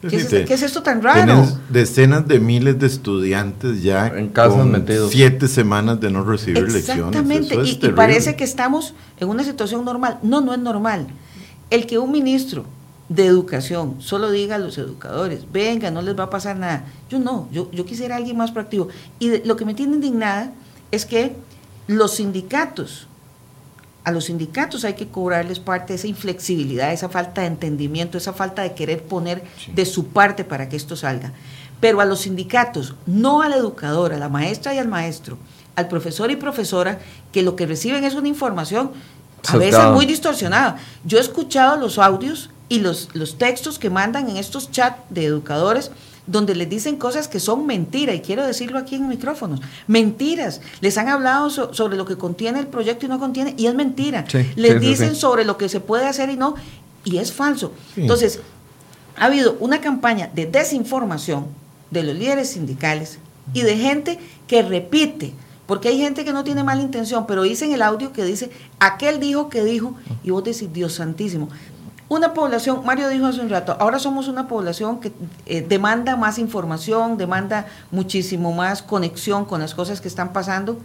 [0.00, 1.22] ¿Qué, es, te- qué es esto tan raro?
[1.32, 5.12] Tienes decenas de miles de estudiantes ya En casas metidos.
[5.12, 7.06] siete semanas de no recibir lecciones.
[7.06, 10.18] Exactamente, es y, parece que estamos en una situación normal.
[10.24, 11.06] No, no es normal.
[11.70, 12.64] El que un ministro
[13.14, 16.84] de educación solo diga a los educadores, venga, no les va a pasar nada.
[17.10, 18.88] Yo no, yo, yo quisiera alguien más proactivo.
[19.18, 20.52] Y de- lo que me tiene indignada
[20.90, 21.34] es que
[21.88, 23.06] los sindicatos,
[24.04, 28.32] a los sindicatos hay que cobrarles parte de esa inflexibilidad, esa falta de entendimiento, esa
[28.32, 29.42] falta de querer poner
[29.74, 31.32] de su parte para que esto salga.
[31.80, 35.36] Pero a los sindicatos, no al educador, a la maestra y al maestro,
[35.76, 37.00] al profesor y profesora,
[37.32, 38.92] que lo que reciben es una información
[39.48, 40.76] a veces muy distorsionada.
[41.04, 45.24] Yo he escuchado los audios y los, los textos que mandan en estos chats de
[45.26, 45.90] educadores
[46.26, 50.60] donde les dicen cosas que son mentiras, y quiero decirlo aquí en micrófonos, mentiras.
[50.80, 53.74] Les han hablado so- sobre lo que contiene el proyecto y no contiene, y es
[53.74, 54.24] mentira.
[54.28, 55.20] Sí, les sí, dicen sí.
[55.20, 56.54] sobre lo que se puede hacer y no,
[57.04, 57.72] y es falso.
[57.96, 58.38] Entonces,
[59.16, 61.46] ha habido una campaña de desinformación
[61.90, 63.18] de los líderes sindicales
[63.52, 65.32] y de gente que repite,
[65.66, 69.18] porque hay gente que no tiene mala intención, pero dicen el audio que dice, aquel
[69.18, 71.48] dijo que dijo, y vos decís, Dios santísimo.
[72.08, 75.12] Una población, Mario dijo hace un rato, ahora somos una población que
[75.46, 80.78] eh, demanda más información, demanda muchísimo más conexión con las cosas que están pasando.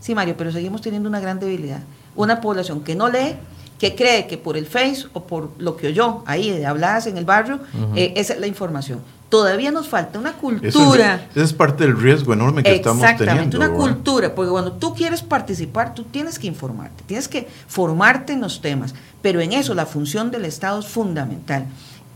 [0.00, 1.80] Sí, Mario, pero seguimos teniendo una gran debilidad.
[2.14, 3.36] Una población que no lee,
[3.78, 7.16] que cree que por el Face o por lo que oyó ahí de habladas en
[7.16, 7.60] el barrio,
[7.94, 9.00] eh, esa es la información.
[9.28, 11.14] Todavía nos falta una cultura.
[11.14, 13.56] es, ese es parte del riesgo enorme que estamos Exactamente, teniendo.
[13.56, 13.80] una ¿verdad?
[13.80, 18.60] cultura, porque cuando tú quieres participar, tú tienes que informarte, tienes que formarte en los
[18.60, 21.66] temas, pero en eso la función del Estado es fundamental.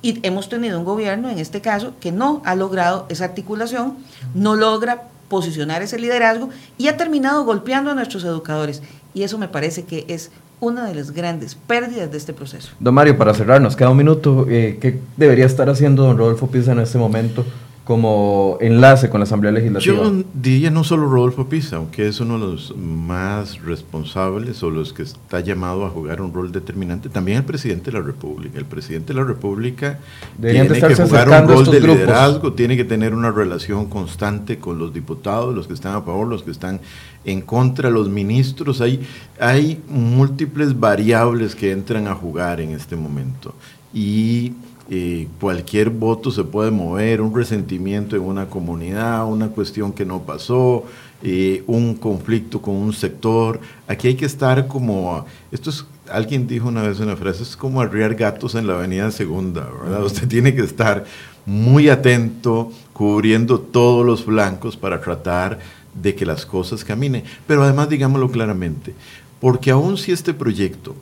[0.02, 3.98] Y hemos tenido un gobierno, en este caso, que no ha logrado esa articulación,
[4.34, 6.48] no logra posicionar ese liderazgo
[6.78, 8.82] y ha terminado golpeando a nuestros educadores.
[9.14, 10.30] Y eso me parece que es
[10.60, 12.70] una de las grandes pérdidas de este proceso.
[12.78, 14.46] Don Mario, para cerrar, nos queda un minuto.
[14.48, 17.44] eh, ¿Qué debería estar haciendo don Rodolfo Pisa en este momento
[17.90, 19.96] como enlace con la Asamblea Legislativa?
[19.96, 24.92] Yo diría no solo Rodolfo Pisa, aunque es uno de los más responsables o los
[24.92, 28.58] que está llamado a jugar un rol determinante, también el presidente de la República.
[28.58, 29.98] El presidente de la República
[30.38, 31.98] Deberían de tiene que jugar un rol de grupos.
[31.98, 36.28] liderazgo, tiene que tener una relación constante con los diputados, los que están a favor,
[36.28, 36.80] los que están
[37.24, 38.80] en contra, los ministros.
[38.80, 39.04] Hay,
[39.40, 43.52] hay múltiples variables que entran a jugar en este momento.
[43.92, 44.52] Y
[44.92, 50.22] eh, cualquier voto se puede mover, un resentimiento en una comunidad, una cuestión que no
[50.22, 50.84] pasó,
[51.22, 53.60] eh, un conflicto con un sector.
[53.86, 57.80] Aquí hay que estar como, esto es, alguien dijo una vez una frase, es como
[57.80, 60.04] arriar gatos en la avenida segunda, ¿verdad?
[60.04, 61.04] Usted tiene que estar
[61.46, 65.60] muy atento, cubriendo todos los flancos para tratar
[65.94, 67.22] de que las cosas caminen.
[67.46, 68.94] Pero además, digámoslo claramente,
[69.40, 70.96] porque aun si este proyecto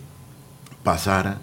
[0.82, 1.41] pasara,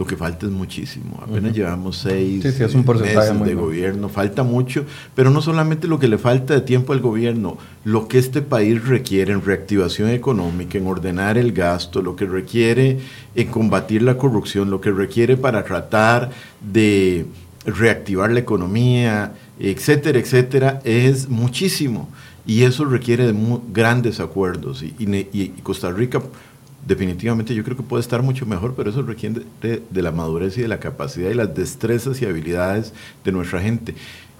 [0.00, 1.20] lo que falta es muchísimo.
[1.22, 5.42] Apenas llevamos seis Sí, sí, es un porcentaje meses de gobierno, falta mucho, pero no
[5.42, 9.44] solamente lo que le falta de tiempo al gobierno, lo que este país requiere en
[9.44, 12.98] reactivación económica, en ordenar el gasto, lo que requiere
[13.34, 16.30] en combatir la corrupción, lo que requiere para tratar
[16.62, 17.26] de
[17.66, 22.08] reactivar la economía, etcétera, etcétera, es muchísimo.
[22.46, 23.34] Y eso requiere de
[23.70, 24.82] grandes acuerdos.
[24.82, 26.22] Y Costa Rica
[26.86, 30.62] definitivamente yo creo que puede estar mucho mejor, pero eso requiere de, la madurez y
[30.62, 32.92] de la capacidad y las destrezas y habilidades
[33.24, 33.94] de nuestra gente.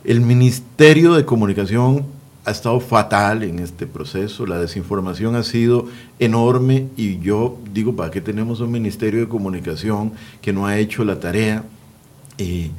[0.05, 2.07] El Ministerio de Comunicación
[2.45, 5.87] ha estado fatal en este proceso, la desinformación ha sido
[6.19, 11.05] enorme y yo digo, ¿para qué tenemos un Ministerio de Comunicación que no ha hecho
[11.05, 11.65] la tarea?
[12.39, 12.71] Eh,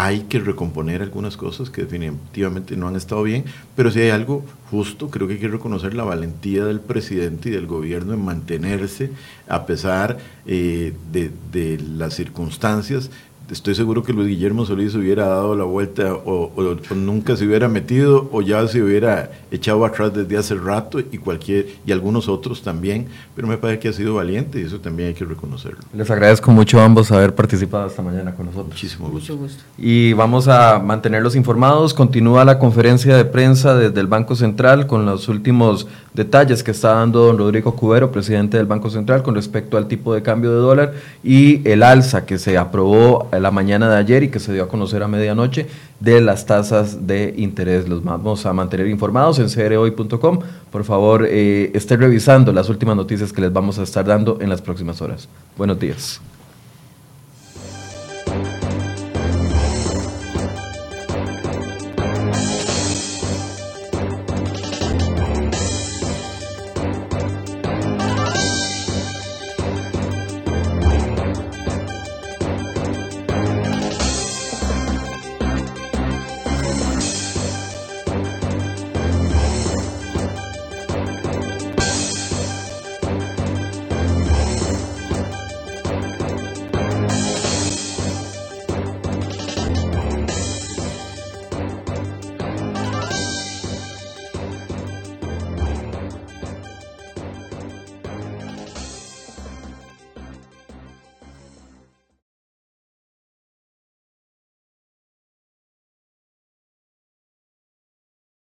[0.00, 3.44] hay que recomponer algunas cosas que definitivamente no han estado bien,
[3.74, 7.52] pero si hay algo justo, creo que hay que reconocer la valentía del presidente y
[7.52, 9.10] del gobierno en mantenerse
[9.48, 13.10] a pesar eh, de, de las circunstancias.
[13.50, 17.46] Estoy seguro que Luis Guillermo Solís hubiera dado la vuelta o, o- o nunca se
[17.46, 22.28] hubiera metido o ya se hubiera echado atrás desde hace rato y cualquier y algunos
[22.28, 25.78] otros también, pero me parece que ha sido valiente y eso también hay que reconocerlo.
[25.94, 28.68] Les agradezco mucho a ambos haber participado esta mañana con nosotros.
[28.68, 29.32] Muchísimo gusto.
[29.32, 29.62] Mucho gusto.
[29.78, 31.94] Y vamos a mantenerlos informados.
[31.94, 36.94] Continúa la conferencia de prensa desde el Banco Central con los últimos detalles que está
[36.94, 40.56] dando don Rodrigo Cubero, presidente del Banco Central, con respecto al tipo de cambio de
[40.58, 40.92] dólar
[41.24, 44.68] y el alza que se aprobó la mañana de ayer y que se dio a
[44.68, 45.66] conocer a medianoche
[46.00, 47.88] de las tasas de interés.
[47.88, 50.40] Los vamos a mantener informados en crhoy.com.
[50.70, 54.48] Por favor, eh, esté revisando las últimas noticias que les vamos a estar dando en
[54.48, 55.28] las próximas horas.
[55.56, 56.20] Buenos días.